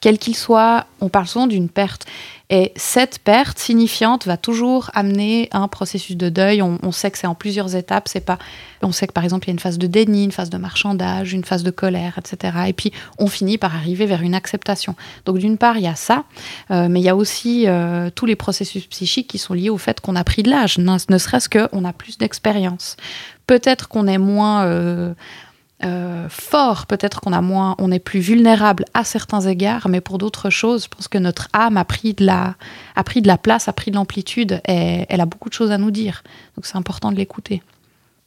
quel 0.00 0.18
qu'il 0.18 0.36
soit, 0.36 0.86
on 1.00 1.08
parle 1.08 1.26
souvent 1.26 1.46
d'une 1.46 1.68
perte. 1.68 2.06
Et 2.50 2.72
cette 2.76 3.18
perte 3.18 3.58
signifiante 3.58 4.26
va 4.26 4.38
toujours 4.38 4.90
amener 4.94 5.50
un 5.52 5.68
processus 5.68 6.16
de 6.16 6.30
deuil. 6.30 6.62
On, 6.62 6.92
sait 6.92 7.10
que 7.10 7.18
c'est 7.18 7.26
en 7.26 7.34
plusieurs 7.34 7.76
étapes. 7.76 8.08
C'est 8.08 8.24
pas, 8.24 8.38
on 8.80 8.90
sait 8.90 9.06
que 9.06 9.12
par 9.12 9.24
exemple 9.24 9.46
il 9.46 9.48
y 9.48 9.50
a 9.50 9.52
une 9.52 9.58
phase 9.58 9.76
de 9.76 9.86
déni, 9.86 10.24
une 10.24 10.32
phase 10.32 10.48
de 10.48 10.56
marchandage, 10.56 11.34
une 11.34 11.44
phase 11.44 11.62
de 11.62 11.70
colère, 11.70 12.18
etc. 12.18 12.56
Et 12.68 12.72
puis 12.72 12.90
on 13.18 13.26
finit 13.26 13.58
par 13.58 13.74
arriver 13.74 14.06
vers 14.06 14.22
une 14.22 14.34
acceptation. 14.34 14.94
Donc 15.26 15.36
d'une 15.36 15.58
part 15.58 15.76
il 15.76 15.82
y 15.82 15.88
a 15.88 15.94
ça, 15.94 16.24
euh, 16.70 16.88
mais 16.88 17.00
il 17.00 17.04
y 17.04 17.10
a 17.10 17.16
aussi 17.16 17.64
euh, 17.66 18.08
tous 18.14 18.24
les 18.24 18.36
processus 18.36 18.86
psychiques 18.86 19.28
qui 19.28 19.38
sont 19.38 19.52
liés 19.52 19.70
au 19.70 19.78
fait 19.78 20.00
qu'on 20.00 20.16
a 20.16 20.24
pris 20.24 20.42
de 20.42 20.48
l'âge, 20.48 20.78
ne, 20.78 20.96
serait-ce 20.96 21.50
qu'on 21.50 21.84
a 21.84 21.92
plus 21.92 22.16
d'expérience. 22.16 22.96
Peut-être 23.46 23.88
qu'on 23.88 24.06
est 24.06 24.18
moins 24.18 24.64
euh, 24.64 25.12
euh, 25.84 26.28
fort, 26.28 26.86
peut-être 26.86 27.20
qu'on 27.20 27.32
a 27.32 27.40
moins, 27.40 27.76
on 27.78 27.92
est 27.92 28.00
plus 28.00 28.18
vulnérable 28.18 28.84
à 28.94 29.04
certains 29.04 29.42
égards, 29.42 29.88
mais 29.88 30.00
pour 30.00 30.18
d'autres 30.18 30.50
choses, 30.50 30.84
je 30.84 30.88
pense 30.88 31.06
que 31.06 31.18
notre 31.18 31.48
âme 31.52 31.76
a 31.76 31.84
pris 31.84 32.14
de 32.14 32.26
la, 32.26 32.56
a 32.96 33.04
pris 33.04 33.22
de 33.22 33.28
la 33.28 33.38
place, 33.38 33.68
a 33.68 33.72
pris 33.72 33.92
de 33.92 33.96
l'amplitude, 33.96 34.60
et 34.66 35.06
elle 35.08 35.20
a 35.20 35.26
beaucoup 35.26 35.48
de 35.48 35.54
choses 35.54 35.70
à 35.70 35.78
nous 35.78 35.92
dire. 35.92 36.24
Donc 36.56 36.66
c'est 36.66 36.76
important 36.76 37.12
de 37.12 37.16
l'écouter. 37.16 37.62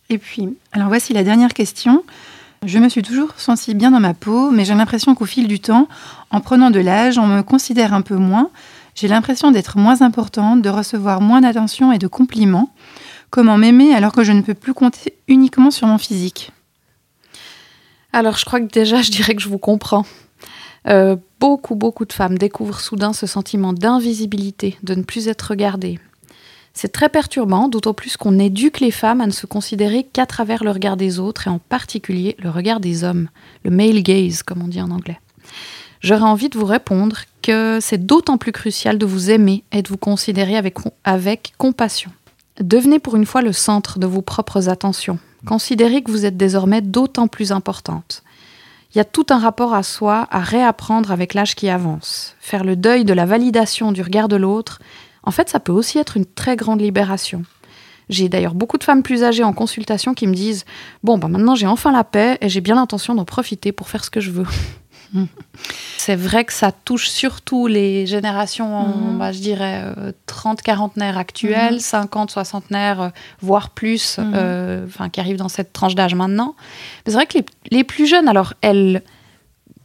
Et 0.09 0.17
puis, 0.17 0.57
alors 0.71 0.87
voici 0.87 1.13
la 1.13 1.23
dernière 1.23 1.53
question. 1.53 2.03
Je 2.65 2.79
me 2.79 2.89
suis 2.89 3.01
toujours 3.01 3.33
sentie 3.37 3.73
bien 3.73 3.91
dans 3.91 3.99
ma 3.99 4.13
peau, 4.13 4.51
mais 4.51 4.65
j'ai 4.65 4.75
l'impression 4.75 5.15
qu'au 5.15 5.25
fil 5.25 5.47
du 5.47 5.59
temps, 5.59 5.87
en 6.29 6.41
prenant 6.41 6.69
de 6.69 6.79
l'âge, 6.79 7.17
on 7.17 7.27
me 7.27 7.41
considère 7.41 7.93
un 7.93 8.01
peu 8.01 8.15
moins. 8.15 8.49
J'ai 8.95 9.07
l'impression 9.07 9.51
d'être 9.51 9.77
moins 9.77 10.01
importante, 10.01 10.61
de 10.61 10.69
recevoir 10.69 11.21
moins 11.21 11.41
d'attention 11.41 11.91
et 11.91 11.97
de 11.97 12.07
compliments. 12.07 12.69
Comment 13.29 13.57
m'aimer 13.57 13.93
alors 13.93 14.11
que 14.11 14.23
je 14.23 14.31
ne 14.31 14.41
peux 14.41 14.53
plus 14.53 14.73
compter 14.73 15.15
uniquement 15.27 15.71
sur 15.71 15.87
mon 15.87 15.97
physique? 15.97 16.51
Alors, 18.13 18.37
je 18.37 18.45
crois 18.45 18.59
que 18.59 18.71
déjà, 18.71 19.01
je 19.01 19.11
dirais 19.11 19.35
que 19.35 19.41
je 19.41 19.49
vous 19.49 19.57
comprends. 19.57 20.05
Euh, 20.87 21.15
beaucoup, 21.39 21.75
beaucoup 21.75 22.05
de 22.05 22.13
femmes 22.13 22.37
découvrent 22.37 22.79
soudain 22.79 23.13
ce 23.13 23.27
sentiment 23.27 23.73
d'invisibilité, 23.73 24.77
de 24.83 24.95
ne 24.95 25.03
plus 25.03 25.27
être 25.27 25.41
regardées. 25.41 25.99
C'est 26.73 26.91
très 26.91 27.09
perturbant, 27.09 27.67
d'autant 27.67 27.93
plus 27.93 28.17
qu'on 28.17 28.39
éduque 28.39 28.79
les 28.79 28.91
femmes 28.91 29.21
à 29.21 29.27
ne 29.27 29.31
se 29.31 29.45
considérer 29.45 30.03
qu'à 30.03 30.25
travers 30.25 30.63
le 30.63 30.71
regard 30.71 30.97
des 30.97 31.19
autres, 31.19 31.47
et 31.47 31.49
en 31.49 31.59
particulier 31.59 32.35
le 32.39 32.49
regard 32.49 32.79
des 32.79 33.03
hommes, 33.03 33.29
le 33.63 33.71
male 33.71 34.01
gaze, 34.01 34.41
comme 34.41 34.61
on 34.61 34.67
dit 34.67 34.81
en 34.81 34.91
anglais. 34.91 35.19
J'aurais 35.99 36.21
envie 36.21 36.49
de 36.49 36.57
vous 36.57 36.65
répondre 36.65 37.17
que 37.41 37.79
c'est 37.81 38.05
d'autant 38.05 38.37
plus 38.37 38.51
crucial 38.51 38.97
de 38.97 39.05
vous 39.05 39.29
aimer 39.29 39.63
et 39.71 39.83
de 39.83 39.89
vous 39.89 39.97
considérer 39.97 40.57
avec, 40.57 40.77
avec 41.03 41.53
compassion. 41.57 42.11
Devenez 42.59 42.99
pour 42.99 43.15
une 43.15 43.25
fois 43.25 43.41
le 43.41 43.53
centre 43.53 43.99
de 43.99 44.07
vos 44.07 44.21
propres 44.21 44.69
attentions, 44.69 45.19
Considérez 45.45 46.03
que 46.03 46.11
vous 46.11 46.25
êtes 46.25 46.37
désormais 46.37 46.81
d'autant 46.81 47.27
plus 47.27 47.51
importante. 47.51 48.23
Il 48.93 48.97
y 48.97 49.01
a 49.01 49.05
tout 49.05 49.25
un 49.29 49.39
rapport 49.39 49.73
à 49.73 49.83
soi 49.83 50.27
à 50.31 50.39
réapprendre 50.39 51.11
avec 51.11 51.33
l'âge 51.33 51.55
qui 51.55 51.69
avance. 51.69 52.35
Faire 52.39 52.63
le 52.63 52.75
deuil 52.75 53.05
de 53.05 53.13
la 53.13 53.25
validation 53.25 53.91
du 53.91 54.01
regard 54.01 54.27
de 54.27 54.35
l'autre, 54.35 54.79
en 55.23 55.31
fait, 55.31 55.49
ça 55.49 55.59
peut 55.59 55.71
aussi 55.71 55.97
être 55.97 56.17
une 56.17 56.25
très 56.25 56.55
grande 56.55 56.81
libération. 56.81 57.43
J'ai 58.09 58.27
d'ailleurs 58.27 58.55
beaucoup 58.55 58.77
de 58.77 58.83
femmes 58.83 59.03
plus 59.03 59.23
âgées 59.23 59.43
en 59.43 59.53
consultation 59.53 60.13
qui 60.13 60.27
me 60.27 60.33
disent 60.33 60.65
Bon, 61.03 61.17
ben 61.17 61.29
maintenant 61.29 61.55
j'ai 61.55 61.67
enfin 61.67 61.93
la 61.93 62.03
paix 62.03 62.37
et 62.41 62.49
j'ai 62.49 62.59
bien 62.59 62.75
l'intention 62.75 63.15
d'en 63.15 63.23
profiter 63.23 63.71
pour 63.71 63.87
faire 63.87 64.03
ce 64.03 64.09
que 64.09 64.19
je 64.19 64.31
veux. 64.31 64.47
C'est 65.97 66.15
vrai 66.15 66.45
que 66.45 66.53
ça 66.53 66.71
touche 66.71 67.09
surtout 67.09 67.67
les 67.67 68.07
générations, 68.07 68.87
mhm. 68.87 69.19
bah, 69.19 69.31
je 69.31 69.39
dirais, 69.39 69.83
30-40naires 70.27 71.15
euh, 71.15 71.19
actuelles, 71.19 71.77
50-60naires, 71.77 72.95
mhm. 72.95 73.01
euh, 73.01 73.09
voire 73.41 73.69
plus, 73.69 74.17
mhm. 74.17 74.33
euh, 74.35 74.87
qui 75.11 75.19
arrivent 75.19 75.37
dans 75.37 75.49
cette 75.49 75.73
tranche 75.73 75.93
d'âge 75.93 76.15
maintenant. 76.15 76.55
C'est 77.05 77.13
vrai 77.13 77.27
que 77.27 77.37
les, 77.69 77.83
plus 77.83 78.07
jeunes, 78.07 78.27
alors 78.27 78.55
elles, 78.61 79.03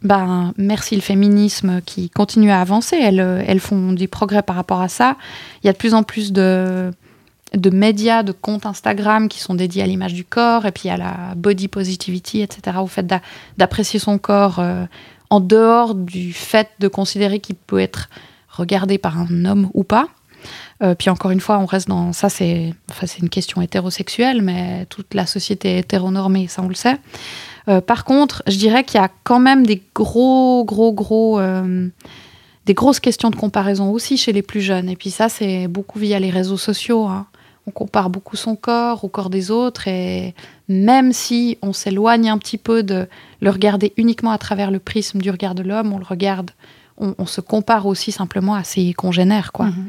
ben, 0.01 0.55
merci 0.57 0.95
le 0.95 1.03
féminisme 1.03 1.83
qui 1.83 2.09
continue 2.09 2.51
à 2.51 2.63
avancer, 2.63 2.97
elles, 2.97 3.45
elles 3.47 3.61
font 3.61 3.93
du 3.93 4.09
progrès 4.09 4.43
par 4.43 4.57
rapport 4.57 4.81
à 4.81 4.89
ça. 4.89 5.17
Il 5.63 5.67
y 5.67 5.71
a 5.71 5.75
de 5.75 5.79
plus 5.79 5.93
en 5.93 6.03
plus 6.03 6.33
de 6.33 6.91
de 7.55 7.71
médias, 7.71 8.23
de 8.23 8.33
comptes 8.33 8.67
Instagram 8.67 9.29
qui 9.29 9.41
sont 9.41 9.55
dédiés 9.55 9.83
à 9.83 9.87
l'image 9.87 10.15
du 10.15 10.25
corps 10.25 10.67
et 10.67 10.73
puis 10.73 10.89
à 10.89 10.97
la 10.97 11.35
body 11.37 11.69
positivity, 11.69 12.43
etc., 12.43 12.79
au 12.81 12.87
fait 12.87 13.07
d'apprécier 13.57 14.01
son 14.01 14.19
corps 14.19 14.61
en 15.31 15.41
dehors 15.41 15.95
du 15.95 16.33
fait 16.33 16.69
de 16.79 16.89
considérer 16.89 17.41
qu'il 17.41 17.57
peut 17.57 17.81
être 17.81 18.09
regardé 18.49 18.99
par 18.99 19.19
un 19.19 19.45
homme 19.45 19.71
ou 19.75 19.85
pas. 19.85 20.09
Euh, 20.83 20.95
puis 20.95 21.11
encore 21.11 21.31
une 21.31 21.41
fois, 21.41 21.59
on 21.59 21.67
reste 21.67 21.89
dans 21.89 22.13
ça, 22.13 22.29
c'est 22.29 22.75
enfin, 22.91 23.07
une 23.21 23.29
question 23.29 23.63
hétérosexuelle, 23.63 24.43
mais 24.43 24.87
toute 24.87 25.15
la 25.15 25.27
société 25.27 25.77
est 25.77 25.79
hétéronormée, 25.81 26.49
ça 26.49 26.63
on 26.63 26.69
le 26.69 26.75
sait. 26.75 26.99
Euh, 27.69 27.81
par 27.81 28.05
contre, 28.05 28.43
je 28.47 28.57
dirais 28.57 28.85
qu'il 28.85 29.01
y 29.01 29.05
a 29.05 29.11
quand 29.25 29.41
même 29.41 29.67
des 29.67 29.83
gros, 29.95 30.65
gros, 30.65 30.93
gros, 30.93 31.41
euh, 31.41 31.89
des 32.67 32.75
grosses 32.75 33.01
questions 33.01 33.31
de 33.31 33.37
comparaison 33.37 33.91
aussi 33.91 34.17
chez 34.17 34.33
les 34.33 34.43
plus 34.43 34.61
jeunes. 34.61 34.89
Et 34.89 34.97
puis 34.97 35.11
ça, 35.11 35.29
c'est 35.29 35.67
beaucoup 35.67 35.99
via 35.99 36.19
les 36.19 36.31
réseaux 36.31 36.59
sociaux. 36.59 37.07
Hein 37.07 37.27
on 37.67 37.71
compare 37.71 38.11
beaucoup 38.11 38.37
son 38.37 38.57
corps 38.57 39.05
au 39.05 39.09
corps 39.09 39.31
des 39.31 39.51
autres 39.51 39.89
et 39.89 40.35
même 40.69 41.13
si 41.13 41.59
on 41.63 41.73
s'éloigne 41.73 42.31
un 42.31 42.39
petit 42.39 42.59
peu 42.59 42.83
de 42.83 43.09
le 43.41 43.51
regarder 43.51 43.93
uniquement 43.97 44.31
à 44.31 44.39
travers 44.39 44.71
le 44.71 44.79
prisme 44.79 45.21
du 45.21 45.31
regard 45.31 45.55
de 45.55 45.63
l'homme, 45.63 45.93
on 45.93 45.99
le 45.99 46.05
regarde, 46.05 46.53
on, 46.99 47.27
se 47.27 47.41
compare 47.41 47.87
aussi 47.87 48.11
simplement 48.11 48.55
à 48.55 48.65
ses 48.65 48.95
congénères, 48.95 49.53
quoi. 49.53 49.67
Mhm. 49.67 49.89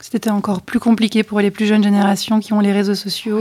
C'était 0.00 0.30
encore 0.30 0.62
plus 0.62 0.80
compliqué 0.80 1.22
pour 1.22 1.40
les 1.40 1.50
plus 1.50 1.66
jeunes 1.66 1.84
générations 1.84 2.40
qui 2.40 2.52
ont 2.52 2.60
les 2.60 2.72
réseaux 2.72 2.94
sociaux 2.94 3.40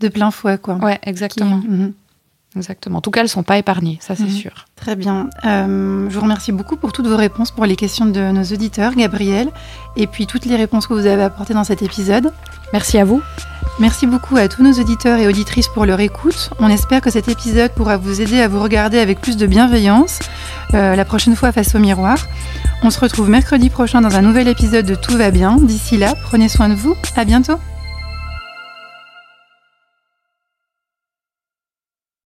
de 0.00 0.08
plein 0.08 0.30
fouet, 0.30 0.58
quoi. 0.58 0.76
Ouais, 0.76 0.98
exactement. 1.02 1.56
Mhm. 1.56 1.92
Exactement. 2.56 2.98
En 2.98 3.00
tout 3.00 3.10
cas, 3.10 3.20
elles 3.20 3.26
ne 3.26 3.30
sont 3.30 3.42
pas 3.42 3.58
épargnées, 3.58 3.98
ça 4.00 4.14
c'est 4.14 4.24
mhm. 4.24 4.30
sûr. 4.30 4.66
Très 4.76 4.94
bien. 4.94 5.28
Euh, 5.44 6.08
je 6.08 6.14
vous 6.14 6.22
remercie 6.22 6.52
beaucoup 6.52 6.76
pour 6.76 6.92
toutes 6.92 7.06
vos 7.06 7.16
réponses, 7.16 7.50
pour 7.50 7.66
les 7.66 7.74
questions 7.74 8.06
de 8.06 8.30
nos 8.30 8.44
auditeurs, 8.44 8.94
Gabriel, 8.94 9.50
et 9.96 10.06
puis 10.06 10.26
toutes 10.26 10.44
les 10.44 10.56
réponses 10.56 10.86
que 10.86 10.94
vous 10.94 11.06
avez 11.06 11.22
apportées 11.22 11.54
dans 11.54 11.64
cet 11.64 11.82
épisode. 11.82 12.32
Merci 12.72 12.98
à 12.98 13.04
vous. 13.04 13.22
Merci 13.80 14.06
beaucoup 14.06 14.36
à 14.36 14.46
tous 14.46 14.62
nos 14.62 14.72
auditeurs 14.72 15.18
et 15.18 15.26
auditrices 15.26 15.66
pour 15.68 15.84
leur 15.84 15.98
écoute. 15.98 16.50
On 16.60 16.68
espère 16.68 17.00
que 17.00 17.10
cet 17.10 17.28
épisode 17.28 17.72
pourra 17.72 17.96
vous 17.96 18.20
aider 18.20 18.40
à 18.40 18.46
vous 18.46 18.62
regarder 18.62 18.98
avec 18.98 19.20
plus 19.20 19.36
de 19.36 19.46
bienveillance 19.46 20.20
euh, 20.74 20.94
la 20.94 21.04
prochaine 21.04 21.34
fois 21.34 21.50
face 21.50 21.74
au 21.74 21.80
miroir. 21.80 22.18
On 22.82 22.90
se 22.90 23.00
retrouve 23.00 23.28
mercredi 23.28 23.70
prochain 23.70 24.00
dans 24.00 24.14
un 24.14 24.22
nouvel 24.22 24.46
épisode 24.46 24.86
de 24.86 24.94
Tout 24.94 25.16
va 25.16 25.32
bien. 25.32 25.56
D'ici 25.56 25.96
là, 25.96 26.14
prenez 26.22 26.48
soin 26.48 26.68
de 26.68 26.74
vous. 26.74 26.94
À 27.16 27.24
bientôt. 27.24 27.58